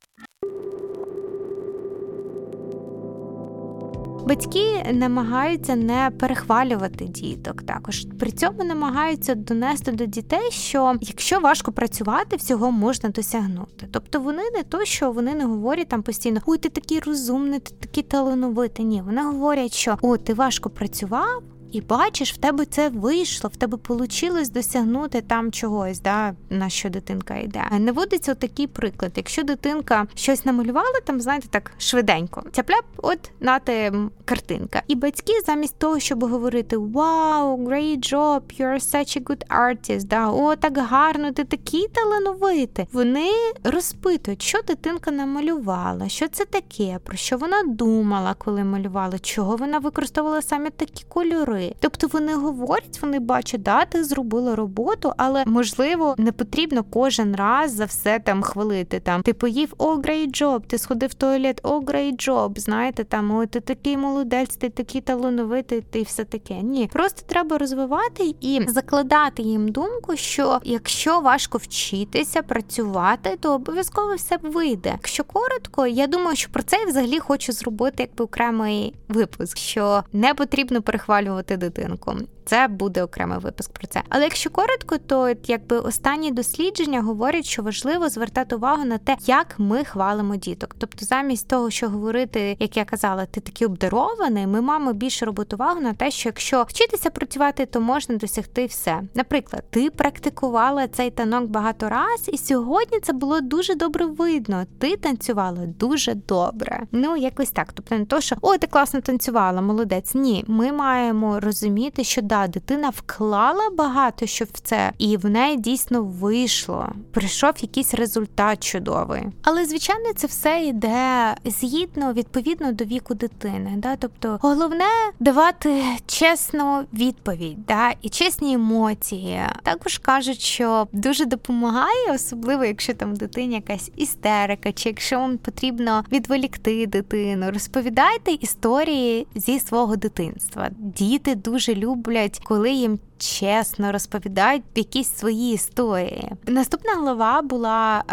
Батьки 4.28 4.84
намагаються 4.94 5.76
не 5.76 6.12
перехвалювати 6.20 7.06
діток. 7.06 7.64
Також 7.64 8.06
при 8.20 8.32
цьому 8.32 8.64
намагаються 8.64 9.36
донести 9.36 9.92
до 9.92 10.06
дітей, 10.06 10.52
що 10.52 10.96
якщо 11.02 11.40
важко 11.40 11.72
працювати, 11.72 12.36
всього 12.36 12.72
можна 12.72 13.10
досягнути. 13.10 13.88
Тобто 13.92 14.20
вони 14.20 14.44
не 14.56 14.64
то, 14.64 14.86
що 14.86 15.12
вони 15.12 15.36
не 15.36 15.46
говорять 15.46 15.88
там 15.88 16.04
постійно 16.04 16.42
Ой, 16.46 16.58
ти 16.58 16.70
такий 16.70 17.00
розумний, 17.00 17.60
ти 17.60 17.72
такий 17.80 18.04
талановитий. 18.04 18.86
Ні, 18.86 19.02
вони 19.02 19.24
говорять, 19.24 19.74
що 19.74 19.98
о, 20.02 20.18
ти 20.18 20.34
важко 20.34 20.70
працював 20.70 21.44
і 21.72 21.82
бачиш, 21.82 22.34
в 22.34 22.38
тебе 22.38 22.66
це 22.66 22.90
вийшло, 22.90 23.50
в 23.54 23.56
тебе 23.56 23.78
вийшло 23.88 24.50
досягнути 24.50 25.22
там 25.22 25.52
чогось, 25.52 26.00
да, 26.00 26.34
на 26.50 26.70
що 26.70 26.90
дитинка 26.90 27.38
йде. 27.38 27.64
Наводиться 27.80 28.36
такий 28.36 28.68
приклад. 28.68 29.12
Якщо 29.16 29.44
дитинка 29.44 30.08
щось 30.16 30.46
намалювала, 30.46 31.00
там 31.06 31.22
знаєте, 31.22 31.48
так 31.48 31.72
швиденько, 31.78 32.44
цяпляп, 32.52 32.86
от 32.98 33.32
нате 33.40 33.94
картинка. 34.26 34.82
І 34.88 34.96
батьки, 34.96 35.34
замість 35.46 35.80
того, 35.80 36.00
щоб 36.00 36.24
говорити 36.24 36.78
Wow, 36.78 37.58
great 37.68 38.14
job, 38.14 38.42
you're 38.60 38.96
such 38.96 39.18
a 39.18 39.24
good 39.24 39.48
artist, 39.48 40.04
да, 40.04 40.30
о, 40.30 40.56
так 40.56 40.78
гарно, 40.78 41.32
ти 41.32 41.44
такий 41.44 41.88
талановитий. 41.88 42.86
Вони 42.92 43.32
розпитують, 43.64 44.42
що 44.42 44.60
дитинка 44.68 45.12
намалювала, 45.12 46.10
що 46.10 46.28
це 46.28 46.46
таке, 46.46 47.00
про 47.04 47.18
що 47.18 47.38
вона 47.38 47.64
думала, 47.64 48.36
коли 48.38 48.64
малювала, 48.64 49.20
чого 49.20 49.56
вона 49.56 49.80
використовувала 49.80 50.42
саме 50.42 50.70
такі 50.70 51.06
кольори. 51.10 51.61
Тобто 51.80 52.08
вони 52.08 52.36
говорять, 52.36 53.00
вони 53.02 53.20
бачать, 53.20 53.64
да, 53.64 53.86
ти 53.86 54.04
зробила 54.04 54.56
роботу, 54.56 55.14
але 55.18 55.44
можливо 55.46 56.16
не 56.18 56.32
потрібно 56.32 56.84
кожен 56.84 57.36
раз 57.36 57.72
за 57.72 57.86
все 57.86 58.20
там 58.20 58.42
хвалити. 58.42 59.00
Там 59.00 59.22
ти 59.22 59.34
поїв 59.34 59.74
о, 59.78 59.96
great 59.96 60.42
job, 60.42 60.62
ти 60.68 60.78
сходив 60.78 61.10
в 61.10 61.14
туалет, 61.14 61.60
о, 61.64 61.80
great 61.80 62.30
job, 62.30 62.60
знаєте, 62.60 63.04
там 63.04 63.32
о, 63.32 63.46
ти 63.46 63.60
такий 63.60 63.98
молодець, 63.98 64.56
ти 64.56 64.70
такий 64.70 65.02
талановитий, 65.02 65.82
ти 65.82 66.02
все 66.02 66.24
таке. 66.24 66.54
Ні, 66.54 66.90
просто 66.94 67.22
треба 67.28 67.58
розвивати 67.58 68.36
і 68.42 68.62
закладати 68.68 69.42
їм 69.42 69.68
думку, 69.68 70.16
що 70.16 70.60
якщо 70.64 71.20
важко 71.20 71.58
вчитися, 71.58 72.42
працювати, 72.42 73.38
то 73.40 73.54
обов'язково 73.54 74.16
все 74.16 74.38
вийде. 74.42 74.90
Якщо 74.90 75.24
коротко, 75.24 75.88
я 75.88 76.08
думаю, 76.08 76.36
що 76.36 76.52
про 76.52 76.64
це 76.64 76.78
я 76.78 76.86
взагалі 76.86 77.20
хочу 77.20 77.52
зробити 77.52 78.04
якби 78.04 78.26
окремий 78.26 78.94
випуск, 79.08 79.58
що 79.58 80.04
не 80.14 80.34
потрібно 80.34 80.82
перехвалювати 80.82 81.51
дитинку. 81.58 82.16
Це 82.46 82.68
буде 82.68 83.04
окремий 83.04 83.40
випуск 83.40 83.72
про 83.72 83.88
це. 83.88 84.02
Але 84.10 84.24
якщо 84.24 84.50
коротко, 84.50 84.98
то 84.98 85.34
якби 85.48 85.80
останні 85.80 86.32
дослідження 86.32 87.02
говорять, 87.02 87.46
що 87.46 87.64
важливо 87.64 88.10
звертати 88.10 88.56
увагу 88.56 88.86
на 88.86 88.98
те, 88.98 89.16
як 89.26 89.56
ми 89.58 89.84
хвалимо 89.84 90.36
діток. 90.36 90.76
Тобто, 90.78 91.06
замість 91.06 91.48
того, 91.48 91.70
що 91.70 91.90
говорити, 91.90 92.58
як 92.60 92.78
я 92.78 92.86
казала, 92.86 93.26
ти 93.26 93.42
такий 93.42 93.68
обдарований, 93.68 94.48
ми 94.48 94.62
маємо 94.62 94.94
більше 94.94 95.26
робити 95.26 95.56
увагу 95.56 95.82
на 95.82 95.94
те, 95.94 96.12
що 96.12 96.30
якщо 96.30 96.64
вчитися 96.64 97.10
працювати, 97.10 97.66
то 97.66 97.82
можна 97.82 98.16
досягти 98.16 98.66
все. 98.66 99.02
Наприклад, 99.16 99.64
ти 99.70 99.90
практикувала 99.90 100.88
цей 100.88 101.12
танок 101.12 101.46
багато 101.46 101.90
раз, 101.90 102.30
і 102.34 102.38
сьогодні 102.38 103.00
це 103.00 103.14
було 103.14 103.42
дуже 103.42 103.76
добре 103.76 104.06
видно. 104.06 104.66
Ти 104.80 104.98
танцювала 104.98 105.66
дуже 105.66 106.14
добре. 106.14 106.88
Ну 106.92 107.18
якось 107.18 107.52
так. 107.52 107.74
Тобто 107.74 107.98
не 107.98 108.06
то, 108.06 108.22
що 108.22 108.36
ой, 108.42 108.58
ти 108.58 108.68
класно 108.68 109.02
танцювала, 109.02 109.62
молодець. 109.62 110.16
Ні, 110.16 110.44
ми 110.48 110.72
маємо 110.72 111.40
розуміти, 111.42 112.04
що 112.04 112.22
да, 112.22 112.48
дитина 112.48 112.90
вклала 112.90 113.70
багато 113.78 114.26
що 114.26 114.46
в 114.46 114.60
це, 114.64 114.92
і 114.98 115.18
в 115.18 115.30
неї 115.30 115.58
дійсно 115.58 116.04
вийшло. 116.04 116.90
Прийшов 117.12 117.54
якийсь 117.62 117.94
результат 117.94 118.64
чудовий. 118.64 119.24
Але 119.44 119.66
звичайно, 119.66 120.14
це 120.16 120.28
все 120.28 120.60
йде 120.60 121.36
згідно 121.46 122.14
відповідно 122.14 122.72
до 122.72 122.84
віку 122.84 123.14
дитини. 123.14 123.74
Да? 123.78 123.96
Тобто, 123.96 124.40
головне 124.42 124.86
давати 125.20 125.84
чесну 126.06 126.84
відповідь, 126.94 127.66
да? 127.68 127.92
і 128.02 128.10
чесні 128.10 128.54
емоції. 128.54 129.42
Також 129.64 129.98
кажуть, 129.98 130.42
що 130.42 130.88
дуже 130.92 131.26
допомагає, 131.26 132.12
особливо 132.14 132.66
якщо 132.66 132.94
там 132.94 133.16
дитині 133.16 133.56
якась 133.56 133.92
істерика, 133.96 134.72
чи 134.72 134.90
якщо 134.90 135.20
вам 135.20 135.38
потрібно 135.38 136.04
відволікти 136.12 136.88
дитину, 136.88 137.52
розповідайте 137.52 138.32
історії 138.32 139.28
зі 139.36 139.60
свого 139.60 139.96
дитинства. 139.96 140.70
Діти 140.78 141.31
дуже 141.36 141.76
люблять, 141.76 142.42
коли 142.44 142.72
їм 142.72 143.00
чесно 143.18 143.92
розповідають 143.92 144.64
якісь 144.76 145.18
свої 145.18 145.54
історії. 145.54 146.32
Наступна 146.48 146.96
глава 146.96 147.42
була 147.42 148.04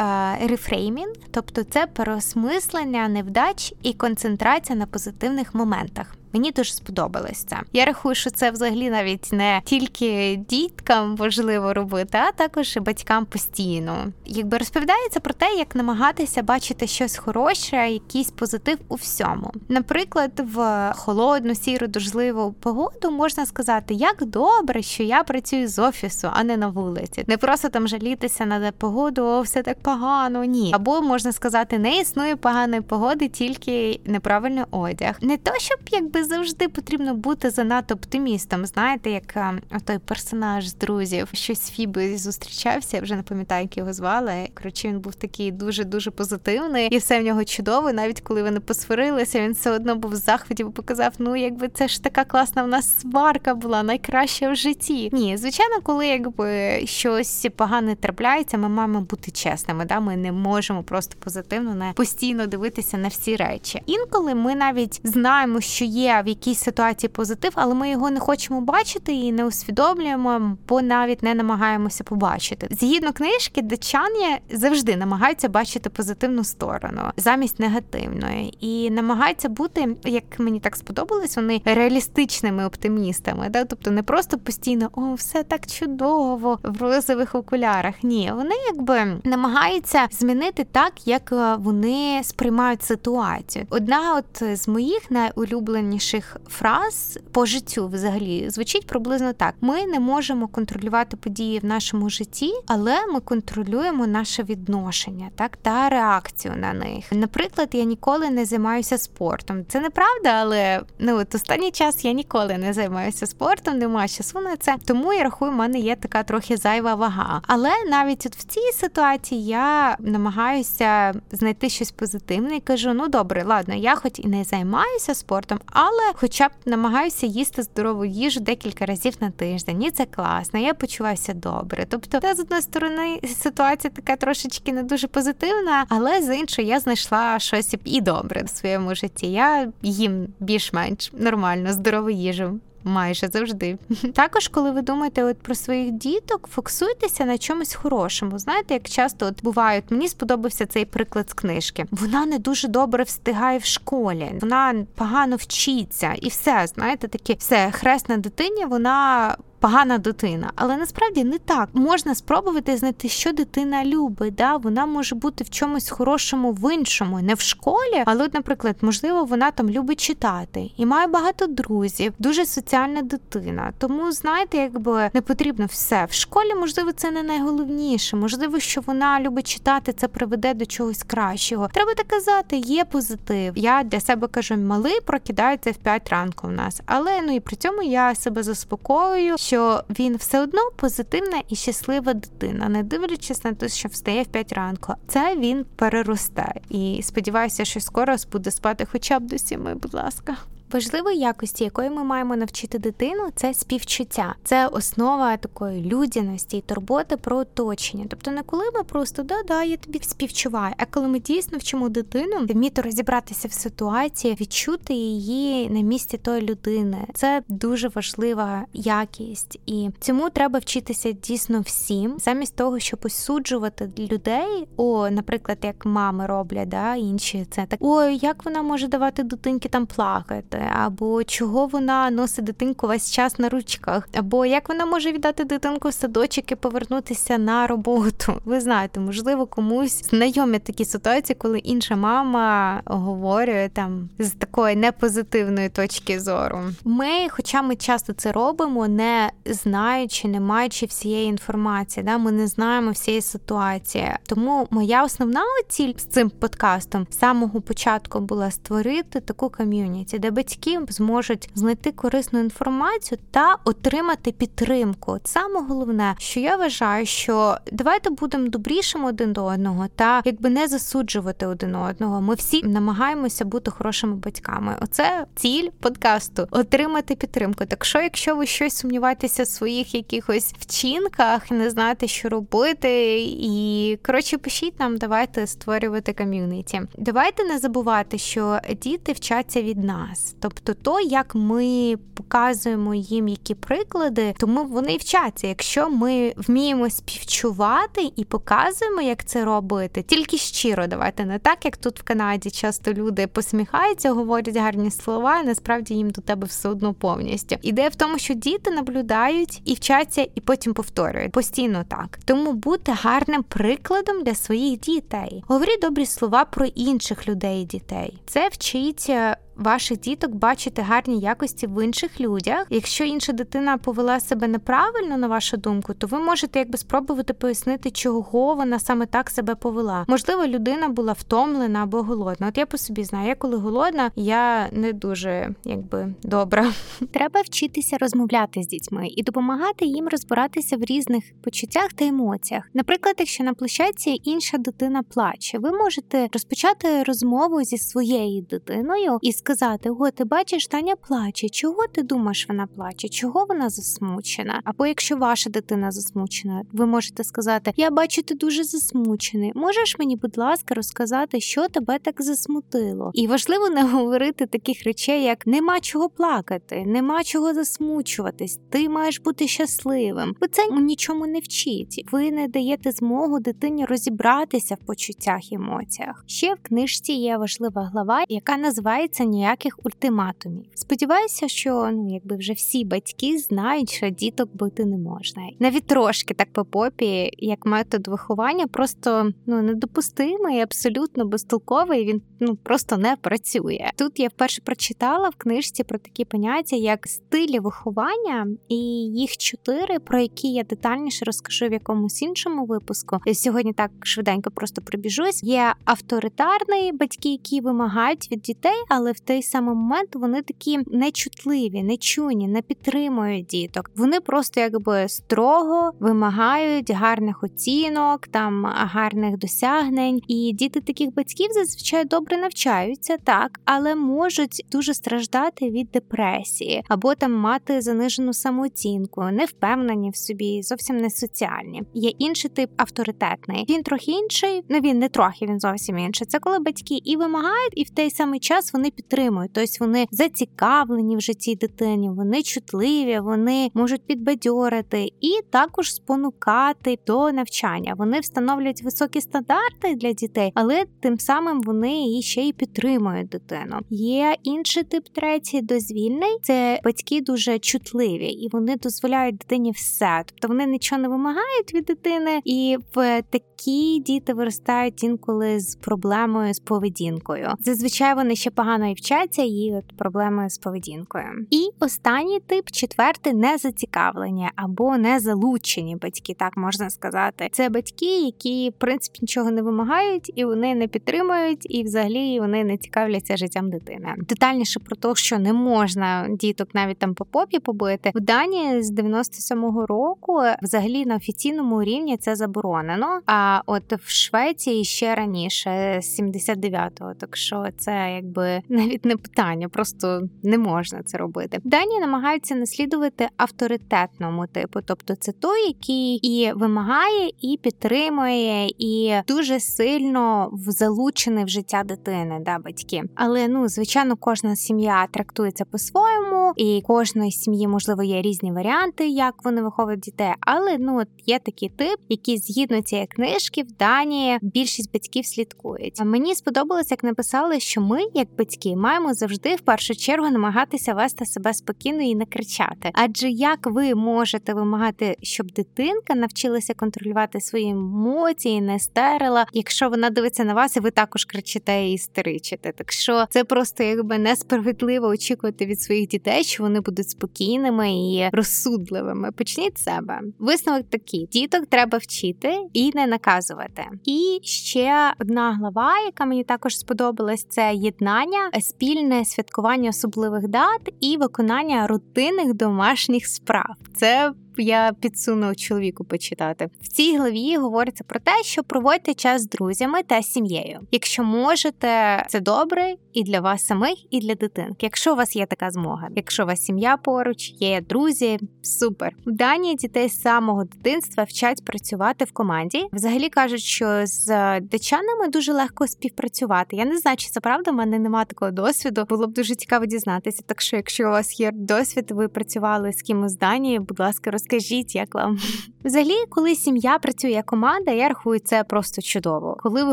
е, 0.40 0.48
рефреймінг, 0.48 1.12
тобто 1.30 1.62
це 1.62 1.86
переосмислення 1.86 3.08
невдач 3.08 3.74
і 3.82 3.92
концентрація 3.92 4.78
на 4.78 4.86
позитивних 4.86 5.54
моментах. 5.54 6.17
Мені 6.32 6.50
дуже 6.50 6.72
сподобалось 6.72 7.44
це. 7.44 7.56
Я 7.72 7.84
рахую, 7.84 8.14
що 8.14 8.30
це 8.30 8.50
взагалі 8.50 8.90
навіть 8.90 9.32
не 9.32 9.62
тільки 9.64 10.36
діткам 10.48 11.16
важливо 11.16 11.74
робити, 11.74 12.18
а 12.18 12.32
також 12.32 12.76
і 12.76 12.80
батькам 12.80 13.26
постійно. 13.26 13.96
Якби 14.26 14.58
розповідається 14.58 15.20
про 15.20 15.34
те, 15.34 15.54
як 15.54 15.74
намагатися 15.76 16.42
бачити 16.42 16.86
щось 16.86 17.16
хороше, 17.16 17.90
якийсь 17.90 18.30
позитив 18.30 18.78
у 18.88 18.94
всьому. 18.94 19.52
Наприклад, 19.68 20.30
в 20.54 20.92
холодну, 20.96 21.54
сіру, 21.54 21.86
дождливу 21.86 22.52
погоду 22.52 23.10
можна 23.10 23.46
сказати, 23.46 23.94
як 23.94 24.24
добре, 24.24 24.82
що 24.82 25.02
я 25.02 25.22
працюю 25.22 25.68
з 25.68 25.78
офісу, 25.78 26.28
а 26.32 26.44
не 26.44 26.56
на 26.56 26.68
вулиці. 26.68 27.24
Не 27.26 27.36
просто 27.36 27.68
там 27.68 27.88
жалітися 27.88 28.46
на 28.46 28.72
погоду, 28.72 29.22
о, 29.22 29.40
все 29.40 29.62
так 29.62 29.80
погано. 29.80 30.44
Ні. 30.44 30.70
Або 30.74 31.02
можна 31.02 31.32
сказати, 31.32 31.78
не 31.78 31.98
існує 32.00 32.36
поганої 32.36 32.80
погоди, 32.82 33.28
тільки 33.28 34.00
неправильний 34.04 34.64
одяг. 34.70 35.18
Не 35.20 35.36
то, 35.36 35.52
щоб 35.58 35.78
якби 35.90 36.17
ніби 36.18 36.28
завжди 36.28 36.68
потрібно 36.68 37.14
бути 37.14 37.50
занадто 37.50 37.94
оптимістом. 37.94 38.66
Знаєте, 38.66 39.10
як 39.10 39.36
е, 39.36 39.60
той 39.84 39.98
персонаж 39.98 40.68
з 40.68 40.74
друзів, 40.74 41.28
щось 41.32 41.70
Фіби 41.70 42.18
зустрічався, 42.18 42.96
я 42.96 43.02
вже 43.02 43.16
не 43.16 43.22
пам'ятаю, 43.22 43.62
як 43.62 43.76
його 43.76 43.92
звали. 43.92 44.48
Коротше, 44.54 44.88
він 44.88 45.00
був 45.00 45.14
такий 45.14 45.52
дуже 45.52 45.84
дуже 45.84 46.10
позитивний, 46.10 46.88
і 46.88 46.98
все 46.98 47.20
в 47.20 47.24
нього 47.24 47.44
чудово. 47.44 47.92
Навіть 47.92 48.20
коли 48.20 48.42
вони 48.42 48.60
посварилися, 48.60 49.40
він 49.40 49.52
все 49.52 49.70
одно 49.70 49.96
був 49.96 50.10
в 50.10 50.16
захваті, 50.16 50.64
бо 50.64 50.70
показав: 50.70 51.12
ну 51.18 51.36
якби 51.36 51.68
це 51.68 51.88
ж 51.88 52.02
така 52.02 52.24
класна 52.24 52.62
в 52.62 52.68
нас 52.68 52.98
сварка 53.00 53.54
була, 53.54 53.82
найкраща 53.82 54.50
в 54.50 54.56
житті. 54.56 55.10
Ні, 55.12 55.36
звичайно, 55.36 55.80
коли 55.82 56.06
якби 56.06 56.80
щось 56.86 57.46
погане 57.56 57.94
трапляється, 57.94 58.58
ми 58.58 58.68
маємо 58.68 59.00
бути 59.00 59.30
чесними. 59.30 59.84
Да, 59.84 60.00
ми 60.00 60.16
не 60.16 60.32
можемо 60.32 60.82
просто 60.82 61.16
позитивно 61.24 61.74
не 61.74 61.92
постійно 61.96 62.46
дивитися 62.46 62.98
на 62.98 63.08
всі 63.08 63.36
речі. 63.36 63.82
Інколи 63.86 64.34
ми 64.34 64.54
навіть 64.54 65.00
знаємо, 65.04 65.60
що 65.60 65.84
є 65.84 66.07
є 66.08 66.22
в 66.24 66.28
якійсь 66.28 66.58
ситуації 66.58 67.10
позитив, 67.10 67.52
але 67.54 67.74
ми 67.74 67.90
його 67.90 68.10
не 68.10 68.20
хочемо 68.20 68.60
бачити 68.60 69.12
і 69.12 69.32
не 69.32 69.44
усвідомлюємо, 69.44 70.56
бо 70.68 70.82
навіть 70.82 71.22
не 71.22 71.34
намагаємося 71.34 72.04
побачити. 72.04 72.68
Згідно 72.70 73.12
книжки, 73.12 73.62
датчані 73.62 74.38
завжди 74.50 74.96
намагаються 74.96 75.48
бачити 75.48 75.90
позитивну 75.90 76.44
сторону 76.44 77.02
замість 77.16 77.60
негативної, 77.60 78.56
і 78.60 78.90
намагаються 78.90 79.48
бути, 79.48 79.96
як 80.04 80.24
мені 80.38 80.60
так 80.60 80.76
сподобалось, 80.76 81.36
вони 81.36 81.62
реалістичними 81.64 82.66
оптимістами. 82.66 83.48
Да? 83.48 83.64
Тобто 83.64 83.90
не 83.90 84.02
просто 84.02 84.38
постійно 84.38 84.90
о, 84.92 85.14
все 85.14 85.42
так 85.42 85.66
чудово 85.66 86.58
в 86.62 86.82
розових 86.82 87.34
окулярах. 87.34 87.94
Ні, 88.02 88.32
вони 88.34 88.54
якби 88.74 89.20
намагаються 89.24 90.06
змінити 90.10 90.66
так, 90.72 90.92
як 91.06 91.32
е, 91.32 91.56
вони 91.58 92.20
сприймають 92.24 92.82
ситуацію. 92.82 93.66
Одна 93.70 94.14
от 94.14 94.58
з 94.58 94.68
моїх 94.68 95.10
найулюбленіших 95.10 95.97
найпопулярніших 95.98 96.36
фраз 96.48 97.18
по 97.32 97.46
життю 97.46 97.88
взагалі 97.88 98.50
звучить 98.50 98.86
приблизно 98.86 99.32
так: 99.32 99.54
ми 99.60 99.86
не 99.86 100.00
можемо 100.00 100.48
контролювати 100.48 101.16
події 101.16 101.58
в 101.58 101.64
нашому 101.64 102.10
житті, 102.10 102.52
але 102.66 103.06
ми 103.06 103.20
контролюємо 103.20 104.06
наше 104.06 104.42
відношення, 104.42 105.30
так 105.36 105.56
та 105.56 105.88
реакцію 105.88 106.54
на 106.56 106.72
них. 106.72 107.04
Наприклад, 107.12 107.68
я 107.72 107.84
ніколи 107.84 108.30
не 108.30 108.44
займаюся 108.44 108.98
спортом. 108.98 109.64
Це 109.68 109.80
неправда, 109.80 110.30
але 110.30 110.80
ну 110.98 111.18
от 111.18 111.34
останній 111.34 111.70
час 111.70 112.04
я 112.04 112.12
ніколи 112.12 112.58
не 112.58 112.72
займаюся 112.72 113.26
спортом, 113.26 113.78
немає 113.78 114.08
часу 114.08 114.40
на 114.40 114.56
це. 114.56 114.76
Тому 114.86 115.12
я 115.12 115.22
рахую, 115.22 115.52
в 115.52 115.54
мене 115.54 115.78
є 115.78 115.96
така 115.96 116.22
трохи 116.22 116.56
зайва 116.56 116.94
вага. 116.94 117.42
Але 117.46 117.70
навіть 117.90 118.26
от 118.26 118.36
в 118.36 118.44
цій 118.44 118.72
ситуації 118.72 119.46
я 119.46 119.96
намагаюся 120.00 121.14
знайти 121.32 121.68
щось 121.68 121.90
позитивне 121.90 122.56
і 122.56 122.60
кажу: 122.60 122.92
ну 122.94 123.08
добре, 123.08 123.44
ладно, 123.44 123.74
я 123.74 123.96
хоч 123.96 124.12
і 124.18 124.28
не 124.28 124.44
займаюся 124.44 125.14
спортом, 125.14 125.58
але 125.88 126.12
хоча 126.14 126.48
б 126.48 126.50
намагаюся 126.66 127.26
їсти 127.26 127.62
здорову 127.62 128.04
їжу 128.04 128.40
декілька 128.40 128.86
разів 128.86 129.14
на 129.20 129.30
тиждень. 129.30 129.82
І 129.82 129.90
це 129.90 130.04
класно, 130.04 130.60
я 130.60 130.74
почуваюся 130.74 131.34
добре. 131.34 131.86
Тобто, 131.88 132.20
та 132.20 132.34
з 132.34 132.40
одної 132.40 132.62
сторони 132.62 133.20
ситуація 133.36 133.90
така 133.96 134.16
трошечки 134.16 134.72
не 134.72 134.82
дуже 134.82 135.08
позитивна, 135.08 135.86
але 135.88 136.22
з 136.22 136.36
іншої 136.36 136.68
я 136.68 136.80
знайшла 136.80 137.38
щось 137.38 137.74
і 137.84 138.00
добре 138.00 138.42
в 138.42 138.48
своєму 138.48 138.94
житті. 138.94 139.26
Я 139.26 139.72
їм 139.82 140.26
більш-менш 140.40 141.12
нормально 141.12 141.72
здорову 141.72 142.10
їжу 142.10 142.60
майже 142.84 143.28
завжди. 143.28 143.78
Також, 144.14 144.48
коли 144.48 144.70
ви 144.70 144.82
думаєте 144.82 145.24
от 145.24 145.38
про 145.38 145.54
своїх 145.54 145.90
діток, 145.90 146.48
фокусуйтеся 146.52 147.24
на 147.24 147.38
чомусь 147.38 147.74
хорошому. 147.74 148.38
Знаєте, 148.38 148.74
як 148.74 148.88
часто 148.88 149.26
от 149.26 149.42
бувають, 149.42 149.84
мені 149.90 150.08
сподобався 150.08 150.66
цей 150.66 150.84
приклад 150.84 151.30
з 151.30 151.32
книжки. 151.32 151.86
Вона 151.90 152.26
не 152.26 152.38
дуже 152.38 152.68
добре 152.68 153.04
встигає 153.04 153.58
в 153.58 153.64
школі, 153.64 154.30
вона 154.40 154.74
погано 154.94 155.36
вчиться, 155.36 156.14
і 156.20 156.28
все, 156.28 156.66
знаєте, 156.66 157.08
таке 157.08 157.34
все 157.34 157.70
хресна 157.70 158.16
дитині, 158.16 158.64
вона 158.64 159.36
погана 159.60 159.98
дитина. 159.98 160.52
Але 160.54 160.76
насправді 160.76 161.24
не 161.24 161.38
так. 161.38 161.68
Можна 161.72 162.14
спробувати 162.14 162.76
знайти, 162.76 163.08
що 163.08 163.32
дитина 163.32 163.84
любить. 163.84 164.34
Да? 164.34 164.56
Вона 164.56 164.86
може 164.86 165.14
бути 165.14 165.44
в 165.44 165.50
чомусь 165.50 165.90
хорошому 165.90 166.52
в 166.52 166.74
іншому, 166.74 167.20
не 167.20 167.34
в 167.34 167.40
школі, 167.40 168.02
але, 168.06 168.28
наприклад, 168.32 168.76
можливо, 168.80 169.24
вона 169.24 169.50
там 169.50 169.70
любить 169.70 170.00
читати 170.00 170.70
і 170.76 170.86
має 170.86 171.06
багато 171.06 171.46
друзів, 171.46 172.12
дуже 172.18 172.46
соціальна 172.46 173.02
дитина. 173.02 173.72
Тому 173.78 174.12
знаєте, 174.12 174.58
якби 174.58 175.10
не 175.14 175.20
потрібно 175.20 175.66
все 175.66 176.04
в 176.10 176.12
школі. 176.12 176.54
Можливо, 176.54 176.92
це 176.92 177.10
не 177.10 177.22
найголовніше. 177.22 178.16
Можливо, 178.16 178.60
що 178.60 178.80
вона 178.80 179.20
любить 179.20 179.48
читати, 179.48 179.92
це 179.92 180.08
приведе 180.08 180.54
до 180.54 180.66
чогось 180.66 181.02
кращого. 181.02 181.68
Треба 181.72 181.94
так 181.94 182.06
казати, 182.06 182.56
є 182.56 182.84
позитив. 182.84 183.52
Я 183.56 183.82
для 183.82 184.00
себе 184.00 184.28
кажу, 184.28 184.56
малий 184.56 185.00
прокидається 185.00 185.70
в 185.70 185.76
5 185.76 186.08
ранку 186.08 186.46
в 186.46 186.50
нас, 186.50 186.80
але 186.86 187.22
ну 187.22 187.34
і 187.34 187.40
при 187.40 187.56
цьому 187.56 187.82
я 187.82 188.14
себе 188.14 188.42
заспокоюю, 188.42 189.38
що 189.48 189.84
він 189.90 190.16
все 190.16 190.40
одно 190.40 190.60
позитивна 190.76 191.42
і 191.48 191.56
щаслива 191.56 192.14
дитина, 192.14 192.68
не 192.68 192.82
дивлячись 192.82 193.44
на 193.44 193.52
те, 193.54 193.68
що 193.68 193.88
встає 193.88 194.22
в 194.22 194.26
5 194.26 194.52
ранку. 194.52 194.94
Це 195.06 195.36
він 195.36 195.64
переросте. 195.76 196.54
І 196.68 197.00
сподіваюся, 197.02 197.64
що 197.64 197.80
скоро 197.80 198.16
буде 198.32 198.50
спати 198.50 198.86
хоча 198.92 199.18
б 199.18 199.22
до 199.22 199.38
сіми, 199.38 199.74
будь 199.74 199.94
ласка. 199.94 200.36
Важливої 200.72 201.18
якості, 201.18 201.64
якої 201.64 201.90
ми 201.90 202.04
маємо 202.04 202.36
навчити 202.36 202.78
дитину, 202.78 203.28
це 203.34 203.54
співчуття, 203.54 204.34
це 204.44 204.66
основа 204.66 205.36
такої 205.36 205.84
людяності 205.84 206.56
і 206.56 206.60
турботи 206.60 207.16
про 207.16 207.36
оточення. 207.36 208.04
Тобто, 208.08 208.30
не 208.30 208.42
коли 208.42 208.64
ми 208.74 208.82
просто 208.82 209.22
да-да, 209.22 209.62
я 209.62 209.76
тобі 209.76 210.00
співчуваю, 210.02 210.74
а 210.78 210.84
коли 210.84 211.08
ми 211.08 211.20
дійсно 211.20 211.58
вчимо 211.58 211.88
дитину 211.88 212.46
вміти 212.48 212.82
розібратися 212.82 213.48
в 213.48 213.52
ситуації, 213.52 214.36
відчути 214.40 214.94
її 214.94 215.70
на 215.70 215.80
місці 215.80 216.18
тої 216.18 216.42
людини. 216.42 216.98
Це 217.14 217.42
дуже 217.48 217.88
важлива 217.88 218.64
якість, 218.72 219.60
і 219.66 219.90
цьому 220.00 220.30
треба 220.30 220.58
вчитися 220.58 221.12
дійсно 221.12 221.60
всім, 221.60 222.16
замість 222.18 222.56
того, 222.56 222.78
щоб 222.78 223.00
осуджувати 223.02 223.90
людей. 223.98 224.68
О, 224.76 225.10
наприклад, 225.10 225.58
як 225.62 225.86
мами 225.86 226.26
роблять, 226.26 226.68
да 226.68 226.94
інші 226.94 227.46
це 227.50 227.66
так. 227.68 227.78
Ой, 227.82 228.18
як 228.22 228.44
вона 228.44 228.62
може 228.62 228.88
давати 228.88 229.22
дитинки 229.22 229.68
там 229.68 229.86
плакати 229.86 230.57
робити, 230.58 230.72
або 230.84 231.24
чого 231.24 231.66
вона 231.66 232.10
носить 232.10 232.44
дитинку 232.44 232.86
весь 232.86 233.10
час 233.10 233.38
на 233.38 233.48
ручках, 233.48 234.08
або 234.14 234.46
як 234.46 234.68
вона 234.68 234.86
може 234.86 235.12
віддати 235.12 235.44
дитинку 235.44 235.88
в 235.88 235.92
садочок 235.92 236.52
і 236.52 236.54
повернутися 236.54 237.38
на 237.38 237.66
роботу. 237.66 238.32
Ви 238.44 238.60
знаєте, 238.60 239.00
можливо, 239.00 239.46
комусь 239.46 240.04
знайомі 240.10 240.58
такі 240.58 240.84
ситуації, 240.84 241.36
коли 241.40 241.58
інша 241.58 241.96
мама 241.96 242.80
говорить 242.84 243.72
там 243.72 244.08
з 244.18 244.30
такої 244.30 244.76
непозитивної 244.76 245.68
точки 245.68 246.20
зору. 246.20 246.60
Ми, 246.84 247.28
хоча 247.30 247.62
ми 247.62 247.76
часто 247.76 248.12
це 248.12 248.32
робимо, 248.32 248.88
не 248.88 249.30
знаючи, 249.46 250.28
не 250.28 250.40
маючи 250.40 250.86
всієї 250.86 251.26
інформації, 251.26 252.04
да, 252.04 252.18
ми 252.18 252.32
не 252.32 252.46
знаємо 252.46 252.90
всієї 252.90 253.22
ситуації. 253.22 254.10
Тому 254.26 254.66
моя 254.70 255.04
основна 255.04 255.40
ціль 255.68 255.92
з 255.96 256.04
цим 256.04 256.30
подкастом 256.30 257.06
з 257.10 257.18
самого 257.18 257.60
початку 257.60 258.20
була 258.20 258.50
створити 258.50 259.20
таку 259.20 259.50
ком'юніті, 259.50 260.18
де 260.18 260.30
батьки 260.48 260.80
зможуть 260.88 261.50
знайти 261.54 261.92
корисну 261.92 262.40
інформацію 262.40 263.18
та 263.30 263.56
отримати 263.64 264.32
підтримку. 264.32 265.18
Саме 265.24 265.60
головне, 265.68 266.14
що 266.18 266.40
я 266.40 266.56
вважаю, 266.56 267.06
що 267.06 267.56
давайте 267.72 268.10
будемо 268.10 268.48
добрішими 268.48 269.08
один 269.08 269.32
до 269.32 269.44
одного, 269.44 269.86
та 269.96 270.22
якби 270.24 270.50
не 270.50 270.68
засуджувати 270.68 271.46
один 271.46 271.74
одного. 271.74 272.20
Ми 272.20 272.34
всі 272.34 272.62
намагаємося 272.62 273.44
бути 273.44 273.70
хорошими 273.70 274.14
батьками. 274.14 274.76
Оце 274.80 275.26
ціль 275.36 275.68
подкасту 275.80 276.48
отримати 276.50 277.14
підтримку. 277.14 277.64
Так 277.64 277.84
що, 277.84 278.00
якщо 278.00 278.36
ви 278.36 278.46
щось 278.46 278.76
сумніваєтеся 278.76 279.42
в 279.42 279.46
своїх 279.46 279.94
якихось 279.94 280.54
вчинках, 280.58 281.50
не 281.50 281.70
знаєте, 281.70 282.06
що 282.06 282.28
робити, 282.28 283.18
і 283.20 283.98
коротше, 284.06 284.38
пишіть 284.38 284.80
нам, 284.80 284.96
давайте 284.96 285.46
створювати 285.46 286.12
ком'юніті. 286.12 286.82
Давайте 286.98 287.44
не 287.44 287.58
забувати, 287.58 288.18
що 288.18 288.58
діти 288.82 289.12
вчаться 289.12 289.62
від 289.62 289.84
нас. 289.84 290.34
Тобто, 290.40 290.74
то, 290.74 291.00
як 291.00 291.34
ми 291.34 291.96
показуємо 292.14 292.94
їм 292.94 293.28
які 293.28 293.54
приклади, 293.54 294.34
тому 294.38 294.64
вони 294.64 294.96
вчаться. 294.96 295.46
Якщо 295.46 295.90
ми 295.90 296.32
вміємо 296.36 296.90
співчувати 296.90 298.12
і 298.16 298.24
показуємо, 298.24 299.00
як 299.00 299.24
це 299.24 299.44
робити, 299.44 300.02
тільки 300.02 300.38
щиро 300.38 300.86
давайте 300.86 301.24
не 301.24 301.38
так, 301.38 301.64
як 301.64 301.76
тут 301.76 302.00
в 302.00 302.02
Канаді 302.02 302.50
часто 302.50 302.92
люди 302.92 303.26
посміхаються, 303.26 304.12
говорять 304.12 304.56
гарні 304.56 304.90
слова, 304.90 305.40
і 305.40 305.46
насправді 305.46 305.94
їм 305.94 306.10
до 306.10 306.20
тебе 306.20 306.46
все 306.46 306.68
одно 306.68 306.94
повністю. 306.94 307.56
Ідея 307.62 307.88
в 307.88 307.94
тому, 307.94 308.18
що 308.18 308.34
діти 308.34 308.70
наблюдають 308.70 309.62
і 309.64 309.74
вчаться, 309.74 310.26
і 310.34 310.40
потім 310.40 310.74
повторюють 310.74 311.32
постійно 311.32 311.84
так. 311.88 312.18
Тому 312.24 312.52
бути 312.52 312.92
гарним 313.02 313.42
прикладом 313.42 314.22
для 314.24 314.34
своїх 314.34 314.80
дітей. 314.80 315.44
Говоріть 315.48 315.80
добрі 315.80 316.06
слова 316.06 316.44
про 316.44 316.66
інших 316.66 317.28
людей 317.28 317.62
і 317.62 317.64
дітей. 317.64 318.18
Це 318.26 318.48
вчиться 318.48 319.36
ваших 319.58 320.00
діток 320.00 320.34
бачити 320.34 320.82
гарні 320.82 321.20
якості 321.20 321.66
в 321.66 321.84
інших 321.84 322.20
людях. 322.20 322.66
Якщо 322.70 323.04
інша 323.04 323.32
дитина 323.32 323.78
повела 323.78 324.20
себе 324.20 324.48
неправильно, 324.48 325.16
на 325.16 325.26
вашу 325.26 325.56
думку, 325.56 325.94
то 325.94 326.06
ви 326.06 326.18
можете 326.18 326.58
якби 326.58 326.78
спробувати 326.78 327.32
пояснити, 327.32 327.90
чого 327.90 328.54
вона 328.54 328.78
саме 328.78 329.06
так 329.06 329.30
себе 329.30 329.54
повела. 329.54 330.04
Можливо, 330.08 330.46
людина 330.46 330.88
була 330.88 331.12
втомлена 331.12 331.82
або 331.82 332.02
голодна. 332.02 332.48
От 332.48 332.58
я 332.58 332.66
по 332.66 332.78
собі 332.78 333.04
знаю, 333.04 333.28
я 333.28 333.34
коли 333.34 333.56
голодна, 333.56 334.10
я 334.16 334.68
не 334.72 334.92
дуже 334.92 335.54
якби 335.64 336.14
добра. 336.22 336.72
Треба 337.12 337.40
вчитися 337.40 337.96
розмовляти 337.98 338.62
з 338.62 338.66
дітьми 338.66 339.08
і 339.16 339.22
допомагати 339.22 339.84
їм 339.84 340.08
розбиратися 340.08 340.76
в 340.76 340.82
різних 340.82 341.24
почуттях 341.42 341.92
та 341.92 342.04
емоціях. 342.04 342.64
Наприклад, 342.74 343.14
якщо 343.18 343.44
на 343.44 343.54
площадці 343.54 344.20
інша 344.24 344.58
дитина 344.58 345.02
плаче, 345.02 345.58
ви 345.58 345.72
можете 345.72 346.28
розпочати 346.32 347.02
розмову 347.02 347.62
зі 347.62 347.78
своєю 347.78 348.42
дитиною 348.50 349.18
і 349.22 349.32
сказати, 349.32 349.47
сказати: 349.48 349.90
О, 349.90 350.10
ти 350.10 350.24
бачиш, 350.24 350.66
Таня 350.66 350.96
плаче. 350.96 351.48
Чого 351.48 351.86
ти 351.94 352.02
думаєш, 352.02 352.48
вона 352.48 352.66
плаче? 352.66 353.08
Чого 353.08 353.46
вона 353.48 353.68
засмучена? 353.68 354.60
Або 354.64 354.86
якщо 354.86 355.16
ваша 355.16 355.50
дитина 355.50 355.90
засмучена, 355.90 356.62
ви 356.72 356.86
можете 356.86 357.24
сказати: 357.24 357.72
Я 357.76 357.90
бачу, 357.90 358.22
ти 358.22 358.34
дуже 358.34 358.64
засмучений. 358.64 359.52
Можеш 359.54 359.98
мені, 359.98 360.16
будь 360.16 360.38
ласка, 360.38 360.74
розказати, 360.74 361.40
що 361.40 361.68
тебе 361.68 361.98
так 361.98 362.22
засмутило? 362.22 363.10
І 363.14 363.26
важливо 363.26 363.68
не 363.68 363.82
говорити 363.82 364.46
таких 364.46 364.84
речей, 364.84 365.22
як 365.22 365.46
нема 365.46 365.80
чого 365.80 366.08
плакати, 366.08 366.84
нема 366.86 367.24
чого 367.24 367.54
засмучуватись, 367.54 368.60
ти 368.70 368.88
маєш 368.88 369.20
бути 369.20 369.48
щасливим. 369.48 370.34
Бо 370.40 370.46
це 370.46 370.70
нічому 370.70 371.26
не 371.26 371.38
вчить. 371.38 372.04
Ви 372.12 372.30
не 372.30 372.48
даєте 372.48 372.90
змогу 372.90 373.40
дитині 373.40 373.84
розібратися 373.84 374.74
в 374.74 374.86
почуттях 374.86 375.52
і 375.52 375.54
емоціях. 375.54 376.24
Ще 376.26 376.54
в 376.54 376.58
книжці 376.62 377.12
є 377.12 377.36
важлива 377.36 377.90
глава, 377.92 378.24
яка 378.28 378.56
називається 378.56 379.24
ніяких 379.38 379.78
ультиматумів. 379.84 380.64
Сподіваюся, 380.74 381.48
що 381.48 381.90
ну 381.92 382.08
якби 382.10 382.36
вже 382.36 382.52
всі 382.52 382.84
батьки 382.84 383.38
знають, 383.38 383.90
що 383.90 384.08
діток 384.08 384.56
бити 384.56 384.84
не 384.84 384.96
можна. 384.96 385.42
Навіть 385.58 385.86
трошки 385.86 386.34
так 386.34 386.52
по 386.52 386.64
попі, 386.64 387.30
як 387.38 387.66
метод 387.66 388.08
виховання, 388.08 388.66
просто 388.66 389.30
ну 389.46 389.62
недопустимий, 389.62 390.60
абсолютно 390.60 391.24
безтолковий. 391.24 392.04
Він 392.04 392.22
ну 392.40 392.56
просто 392.56 392.96
не 392.96 393.16
працює. 393.16 393.90
Тут 393.96 394.20
я 394.20 394.28
вперше 394.28 394.62
прочитала 394.64 395.28
в 395.28 395.34
книжці 395.34 395.84
про 395.84 395.98
такі 395.98 396.24
поняття, 396.24 396.76
як 396.76 397.06
стилі 397.06 397.58
виховання, 397.58 398.46
і 398.68 398.76
їх 399.14 399.36
чотири, 399.36 399.98
про 399.98 400.20
які 400.20 400.48
я 400.52 400.62
детальніше 400.62 401.24
розкажу 401.24 401.68
в 401.68 401.72
якомусь 401.72 402.22
іншому 402.22 402.64
випуску. 402.64 403.18
Сьогодні 403.34 403.72
так 403.72 403.90
швиденько 404.02 404.50
просто 404.50 404.82
прибіжусь. 404.82 405.42
Є 405.42 405.74
авторитарний 405.84 406.92
батьки, 406.92 407.28
які 407.28 407.60
вимагають 407.60 408.32
від 408.32 408.40
дітей, 408.40 408.84
але 408.88 409.12
в 409.12 409.20
той 409.28 409.42
самий 409.42 409.74
момент 409.74 410.14
вони 410.14 410.42
такі 410.42 410.78
нечутливі, 410.86 411.82
нечуйні, 411.82 412.48
не 412.48 412.62
підтримують 412.62 413.46
діток. 413.46 413.90
Вони 413.96 414.20
просто 414.20 414.60
якби 414.60 415.08
строго 415.08 415.92
вимагають 416.00 416.90
гарних 416.90 417.42
оцінок, 417.42 418.26
там 418.26 418.64
гарних 418.66 419.38
досягнень. 419.38 420.20
І 420.28 420.52
діти 420.52 420.80
таких 420.80 421.14
батьків 421.14 421.46
зазвичай 421.52 422.04
добре 422.04 422.38
навчаються, 422.38 423.16
так, 423.24 423.60
але 423.64 423.94
можуть 423.94 424.64
дуже 424.72 424.94
страждати 424.94 425.70
від 425.70 425.90
депресії 425.90 426.82
або 426.88 427.14
там 427.14 427.32
мати 427.32 427.80
занижену 427.80 428.32
самооцінку, 428.32 429.22
невпевнені 429.22 430.10
в 430.10 430.16
собі, 430.16 430.62
зовсім 430.62 430.96
не 430.96 431.10
соціальні. 431.10 431.82
Є 431.94 432.10
інший 432.18 432.50
тип 432.50 432.70
авторитетний. 432.76 433.66
Він 433.68 433.82
трохи 433.82 434.10
інший, 434.10 434.64
ну 434.68 434.80
він 434.80 434.98
не 434.98 435.08
трохи, 435.08 435.46
він 435.46 435.60
зовсім 435.60 435.98
інший. 435.98 436.26
Це 436.26 436.38
коли 436.38 436.58
батьки 436.58 436.98
і 437.04 437.16
вимагають, 437.16 437.72
і 437.72 437.84
в 437.84 437.90
той 437.90 438.10
самий 438.10 438.40
час 438.40 438.72
вони 438.72 438.90
підтримують 438.90 439.07
підтримують. 439.08 439.50
Тобто 439.54 439.70
вони 439.80 440.06
зацікавлені 440.10 441.16
в 441.16 441.20
житті 441.20 441.56
дитині, 441.56 442.10
вони 442.10 442.42
чутливі, 442.42 443.20
вони 443.20 443.70
можуть 443.74 444.06
підбадьорити 444.06 445.12
і 445.20 445.40
також 445.50 445.94
спонукати 445.94 446.98
до 447.06 447.32
навчання. 447.32 447.94
Вони 447.98 448.20
встановлюють 448.20 448.82
високі 448.82 449.20
стандарти 449.20 449.94
для 449.96 450.12
дітей, 450.12 450.52
але 450.54 450.84
тим 451.00 451.18
самим 451.18 451.60
вони 451.60 451.92
її 451.92 452.22
ще 452.22 452.40
й 452.40 452.52
підтримують 452.52 453.28
дитину. 453.28 453.78
Є 453.90 454.36
інший 454.42 454.82
тип 454.82 455.04
третій 455.12 455.62
дозвільний. 455.62 456.38
Це 456.42 456.80
батьки 456.84 457.20
дуже 457.20 457.58
чутливі 457.58 458.26
і 458.26 458.48
вони 458.52 458.76
дозволяють 458.76 459.36
дитині 459.36 459.70
все. 459.70 460.22
Тобто 460.26 460.48
вони 460.48 460.66
нічого 460.66 461.02
не 461.02 461.08
вимагають 461.08 461.74
від 461.74 461.84
дитини, 461.84 462.40
і 462.44 462.76
в 462.94 463.22
такі 463.22 464.02
діти 464.06 464.34
виростають 464.34 465.04
інколи 465.04 465.60
з 465.60 465.76
проблемою 465.76 466.54
з 466.54 466.60
поведінкою. 466.60 467.48
Зазвичай 467.58 468.14
вони 468.14 468.36
ще 468.36 468.50
погано 468.50 468.90
і 468.90 468.94
вчаться, 468.98 469.42
і 469.42 469.74
от 469.74 469.96
проблеми 469.96 470.50
з 470.50 470.58
поведінкою. 470.58 471.46
І 471.50 471.68
останній 471.80 472.40
тип 472.40 472.70
четвертий 472.70 473.32
незацікавлення 473.32 474.52
або 474.56 474.96
незалучені 474.96 475.96
батьки, 475.96 476.34
так 476.34 476.56
можна 476.56 476.90
сказати. 476.90 477.48
Це 477.52 477.68
батьки, 477.68 478.20
які 478.20 478.70
в 478.70 478.72
принципі 478.78 479.18
нічого 479.22 479.50
не 479.50 479.62
вимагають, 479.62 480.32
і 480.34 480.44
вони 480.44 480.74
не 480.74 480.88
підтримують, 480.88 481.66
і 481.74 481.82
взагалі 481.82 482.40
вони 482.40 482.64
не 482.64 482.76
цікавляться 482.76 483.36
життям 483.36 483.70
дитини. 483.70 484.14
Детальніше 484.18 484.80
про 484.80 484.96
те, 484.96 485.14
що 485.14 485.38
не 485.38 485.52
можна 485.52 486.26
діток 486.30 486.68
навіть 486.74 486.98
там 486.98 487.14
по 487.14 487.24
попі 487.24 487.58
побити 487.58 488.12
в 488.14 488.20
Данії 488.20 488.82
з 488.82 488.92
97-го 488.92 489.86
року. 489.86 490.40
Взагалі 490.62 491.06
на 491.06 491.16
офіційному 491.16 491.82
рівні 491.82 492.16
це 492.16 492.36
заборонено. 492.36 493.20
А 493.26 493.62
от 493.66 493.92
в 493.92 494.10
Швеції 494.10 494.84
ще 494.84 495.14
раніше, 495.14 495.98
з 496.02 496.20
79-го. 496.20 497.14
Так 497.14 497.36
що 497.36 497.66
це 497.78 498.12
якби 498.14 498.62
навіть 498.88 499.04
не 499.04 499.16
питання, 499.16 499.68
просто 499.68 500.22
не 500.42 500.58
можна 500.58 501.02
це 501.02 501.18
робити. 501.18 501.58
Дані 501.64 502.00
намагаються 502.00 502.54
наслідувати 502.54 503.28
авторитетному 503.36 504.46
типу, 504.46 504.80
тобто 504.84 505.14
це 505.14 505.32
той, 505.32 505.66
який 505.66 506.14
і 506.14 506.52
вимагає, 506.52 507.30
і 507.40 507.58
підтримує, 507.62 508.68
і 508.78 509.14
дуже 509.28 509.60
сильно 509.60 510.50
залучений 510.52 511.44
в 511.44 511.48
життя 511.48 511.82
дитини, 511.84 512.38
да, 512.44 512.58
батьки. 512.58 513.02
Але 513.14 513.48
ну 513.48 513.68
звичайно, 513.68 514.16
кожна 514.16 514.56
сім'я 514.56 515.06
трактується 515.06 515.64
по-своєму, 515.64 516.27
і 516.56 516.82
кожної 516.86 517.32
сім'ї 517.32 517.68
можливо 517.68 518.02
є 518.02 518.22
різні 518.22 518.52
варіанти, 518.52 519.08
як 519.08 519.34
вони 519.44 519.62
виховують 519.62 520.00
дітей. 520.00 520.32
Але 520.40 520.78
ну 520.78 521.00
от 521.00 521.08
є 521.26 521.38
такий 521.38 521.68
тип, 521.68 521.98
який 522.08 522.38
згідно 522.38 522.82
цієї 522.82 523.06
книжки 523.06 523.62
в 523.62 523.72
Данії 523.78 524.38
більшість 524.42 524.92
батьків 524.92 525.26
слідкують. 525.26 526.00
Мені 526.04 526.34
сподобалось, 526.34 526.90
як 526.90 527.04
написали, 527.04 527.60
що 527.60 527.80
ми, 527.80 528.00
як 528.14 528.28
батьки, 528.38 528.76
маємо 528.76 529.14
завжди 529.14 529.54
в 529.54 529.60
першу 529.60 529.94
чергу 529.94 530.30
намагатися 530.30 530.94
вести 530.94 531.26
себе 531.26 531.54
спокійно 531.54 532.02
і 532.02 532.14
не 532.14 532.26
кричати. 532.26 532.90
Адже 532.94 533.30
як 533.30 533.66
ви 533.66 533.94
можете 533.94 534.54
вимагати, 534.54 535.16
щоб 535.22 535.52
дитинка 535.52 536.14
навчилася 536.14 536.74
контролювати 536.74 537.40
свої 537.40 537.70
емоції, 537.70 538.60
не 538.60 538.78
стерила, 538.78 539.46
якщо 539.52 539.88
вона 539.88 540.10
дивиться 540.10 540.44
на 540.44 540.54
вас, 540.54 540.76
і 540.76 540.80
ви 540.80 540.90
також 540.90 541.24
кричите 541.24 541.84
і 541.86 541.92
істеричите. 541.92 542.72
Так 542.72 542.92
що 542.92 543.26
це 543.30 543.44
просто 543.44 543.84
якби 543.84 544.18
несправедливо 544.18 545.06
очікувати 545.06 545.66
від 545.66 545.80
своїх 545.80 546.08
дітей, 546.08 546.37
що 546.42 546.62
вони 546.62 546.80
будуть 546.80 547.10
спокійними 547.10 547.90
і 547.90 548.28
розсудливими. 548.32 549.32
Почніть 549.32 549.78
себе. 549.78 550.20
Висновок 550.38 550.82
такий: 550.90 551.28
діток 551.32 551.66
треба 551.66 551.98
вчити 551.98 552.56
і 552.72 552.90
не 552.94 553.06
наказувати. 553.06 553.84
І 554.04 554.40
ще 554.42 555.14
одна 555.20 555.52
глава, 555.54 555.98
яка 556.06 556.24
мені 556.24 556.44
також 556.44 556.78
сподобалась, 556.78 557.46
це 557.48 557.74
єднання, 557.74 558.50
спільне 558.60 559.24
святкування 559.24 559.90
особливих 559.90 560.48
дат 560.48 560.94
і 561.00 561.16
виконання 561.16 561.86
рутинних 561.86 562.54
домашніх 562.54 563.26
справ. 563.26 563.74
Це 563.94 564.32
я 564.62 564.92
підсуну 565.00 565.54
чоловіку 565.54 566.04
почитати. 566.04 566.68
В 566.80 566.88
цій 566.88 567.16
главі 567.16 567.56
говориться 567.56 568.04
про 568.04 568.20
те, 568.20 568.32
що 568.42 568.62
проводьте 568.62 569.14
час 569.14 569.42
з 569.42 569.48
друзями 569.48 570.02
та 570.02 570.22
сім'єю. 570.22 570.80
Якщо 570.92 571.24
можете, 571.24 572.24
це 572.28 572.40
добре 572.40 572.94
і 573.12 573.22
для 573.22 573.40
вас 573.40 573.66
самих, 573.66 574.14
і 574.14 574.20
для 574.20 574.34
дитинки. 574.34 574.76
Якщо 574.80 575.12
у 575.12 575.16
вас 575.16 575.36
є 575.36 575.46
така 575.46 575.70
змога, 575.70 576.08
якщо 576.16 576.42
у 576.42 576.46
вас 576.46 576.64
сім'я 576.64 576.96
поруч, 576.96 577.50
є 577.60 577.80
друзі, 577.80 578.38
супер. 578.62 579.12
В 579.26 579.32
Данії 579.32 579.74
дітей 579.74 580.08
з 580.08 580.20
самого 580.20 580.64
дитинства 580.64 581.24
вчать 581.24 581.64
працювати 581.64 582.24
в 582.24 582.32
команді. 582.32 582.84
Взагалі 582.92 583.28
кажуть, 583.28 583.62
що 583.62 584.06
з 584.06 584.60
дичанами 584.60 585.28
дуже 585.28 585.52
легко 585.52 585.86
співпрацювати. 585.86 586.76
Я 586.76 586.84
не 586.84 586.98
знаю, 586.98 587.16
чи 587.16 587.28
це 587.28 587.40
правда, 587.40 587.70
в 587.70 587.74
мене 587.74 587.98
немає 587.98 588.26
такого 588.26 588.50
досвіду. 588.50 589.04
Було 589.08 589.26
б 589.26 589.32
дуже 589.32 589.54
цікаво 589.54 589.86
дізнатися. 589.86 590.42
Так 590.46 590.60
що, 590.60 590.76
якщо 590.76 591.08
у 591.08 591.10
вас 591.10 591.40
є 591.40 591.50
досвід, 591.54 592.10
ви 592.10 592.28
працювали 592.28 592.92
з 592.92 593.02
кимось 593.02 593.32
з 593.32 593.38
Данії, 593.38 593.78
будь 593.78 594.00
ласка, 594.00 594.30
розкажіть. 594.30 594.47
Розкажіть, 594.52 594.94
як 594.94 595.14
вам 595.14 595.38
взагалі, 595.84 596.16
коли 596.28 596.54
сім'я 596.54 596.98
працює 596.98 597.42
команда, 597.46 597.90
я 597.90 598.08
рахую 598.08 598.40
це 598.40 598.64
просто 598.64 599.02
чудово. 599.02 599.56
Коли 599.62 599.84
ви 599.84 599.92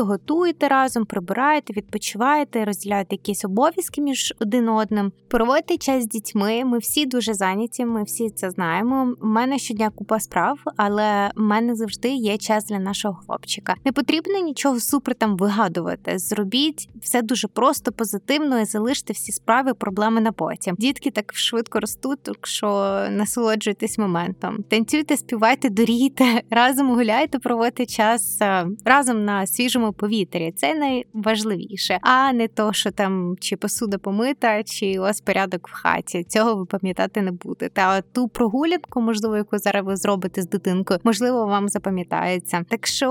готуєте 0.00 0.68
разом, 0.68 1.04
прибираєте, 1.04 1.72
відпочиваєте, 1.72 2.64
розділяєте 2.64 3.14
якісь 3.14 3.44
обов'язки 3.44 4.00
між 4.00 4.34
один 4.40 4.68
одним, 4.68 5.12
проводите 5.28 5.76
час 5.76 6.02
з 6.02 6.06
дітьми. 6.06 6.64
Ми 6.64 6.78
всі 6.78 7.06
дуже 7.06 7.34
зайняті. 7.34 7.84
Ми 7.84 8.02
всі 8.02 8.30
це 8.30 8.50
знаємо. 8.50 9.14
У 9.22 9.26
мене 9.26 9.58
щодня 9.58 9.90
купа 9.90 10.20
справ, 10.20 10.58
але 10.76 11.30
в 11.36 11.40
мене 11.40 11.74
завжди 11.74 12.08
є 12.08 12.38
час 12.38 12.66
для 12.66 12.78
нашого 12.78 13.20
хлопчика. 13.26 13.74
Не 13.84 13.92
потрібно 13.92 14.38
нічого 14.38 14.80
супер 14.80 15.14
там 15.14 15.36
вигадувати. 15.36 16.18
Зробіть 16.18 16.88
все 17.02 17.22
дуже 17.22 17.48
просто, 17.48 17.92
позитивно 17.92 18.60
і 18.60 18.64
залиште 18.64 19.12
всі 19.12 19.32
справи, 19.32 19.74
проблеми 19.74 20.20
на 20.20 20.32
потім. 20.32 20.76
Дітки 20.78 21.10
так 21.10 21.34
швидко 21.34 21.80
ростуть, 21.80 22.22
так 22.22 22.46
що 22.46 22.66
насолоджуйтесь 23.10 23.98
моментом 23.98 24.45
святом. 24.46 24.64
Танцюйте, 24.68 25.16
співайте, 25.16 25.70
дорійте, 25.70 26.42
разом 26.50 26.94
гуляйте, 26.94 27.38
проводьте 27.38 27.86
час 27.86 28.38
е, 28.40 28.66
разом 28.84 29.24
на 29.24 29.46
свіжому 29.46 29.92
повітрі. 29.92 30.52
Це 30.56 30.74
найважливіше, 30.74 31.98
а 32.02 32.32
не 32.32 32.48
то, 32.48 32.72
що 32.72 32.90
там 32.90 33.36
чи 33.40 33.56
посуда 33.56 33.98
помита, 33.98 34.62
чи 34.62 34.98
ось 34.98 35.20
порядок 35.20 35.68
в 35.68 35.72
хаті. 35.72 36.24
Цього 36.24 36.54
ви 36.54 36.66
пам'ятати 36.66 37.22
не 37.22 37.32
будете. 37.32 37.82
А 37.82 38.00
ту 38.00 38.28
прогулянку, 38.28 39.00
можливо, 39.00 39.36
яку 39.36 39.58
зараз 39.58 39.84
ви 39.86 39.96
зробите 39.96 40.42
з 40.42 40.48
дитинкою, 40.48 41.00
можливо, 41.04 41.46
вам 41.46 41.68
запам'ятається. 41.68 42.64
Так 42.68 42.86
що 42.86 43.06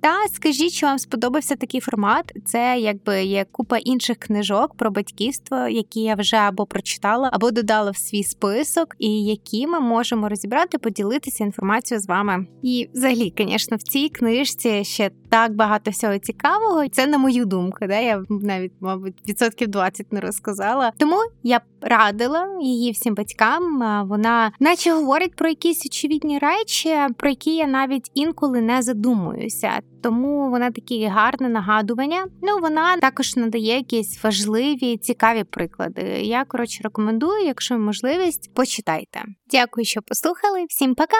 та 0.00 0.14
скажіть, 0.32 0.72
що 0.72 0.86
вам 0.86 0.98
сподобався 0.98 1.56
такий 1.56 1.80
формат. 1.80 2.32
Це 2.44 2.76
якби 2.78 3.24
є 3.24 3.46
купа 3.52 3.78
інших 3.78 4.18
книжок 4.18 4.74
про 4.76 4.90
батьківство, 4.90 5.56
які 5.68 6.00
я 6.00 6.14
вже 6.14 6.36
або 6.36 6.66
прочитала, 6.66 7.30
або 7.32 7.50
додала 7.50 7.90
в 7.90 7.96
свій 7.96 8.22
список, 8.22 8.96
і 8.98 9.24
які 9.24 9.66
ми 9.66 9.80
можемо 9.80 10.28
розібрати 10.32 10.61
розказати, 10.62 10.78
поділитися 10.78 11.44
інформацією 11.44 12.00
з 12.02 12.06
вами. 12.06 12.46
І, 12.62 12.88
взагалі, 12.94 13.34
звісно, 13.38 13.76
в 13.76 13.82
цій 13.82 14.08
книжці 14.08 14.84
ще 14.84 15.10
так 15.30 15.54
багато 15.54 15.90
всього 15.90 16.18
цікавого. 16.18 16.88
Це 16.88 17.06
на 17.06 17.18
мою 17.18 17.44
думку, 17.44 17.78
да 17.80 18.00
я 18.00 18.24
навіть, 18.28 18.72
мабуть, 18.80 19.14
відсотків 19.28 19.68
20 19.68 20.12
не 20.12 20.20
розказала. 20.20 20.92
Тому 20.98 21.16
я 21.42 21.60
радила 21.82 22.48
її 22.60 22.92
всім 22.92 23.14
батькам. 23.14 23.82
Вона, 24.08 24.52
наче, 24.60 24.92
говорить 24.92 25.36
про 25.36 25.48
якісь 25.48 25.86
очевидні 25.86 26.38
речі, 26.38 26.96
про 27.16 27.28
які 27.28 27.56
я 27.56 27.66
навіть 27.66 28.10
інколи 28.14 28.60
не 28.60 28.82
задумуюся. 28.82 29.80
Тому 30.02 30.50
вона 30.50 30.70
такі 30.70 31.06
гарне 31.06 31.48
нагадування. 31.48 32.26
Ну 32.42 32.58
вона 32.58 32.96
також 32.96 33.36
надає 33.36 33.76
якісь 33.76 34.24
важливі, 34.24 34.96
цікаві 34.96 35.44
приклади. 35.44 36.02
Я 36.22 36.44
коротше 36.44 36.80
рекомендую, 36.84 37.44
якщо 37.44 37.78
можливість, 37.78 38.54
почитайте. 38.54 39.22
Дякую, 39.50 39.84
що 39.84 40.02
послухали. 40.02 40.64
Всім 40.68 40.94
пока! 40.94 41.16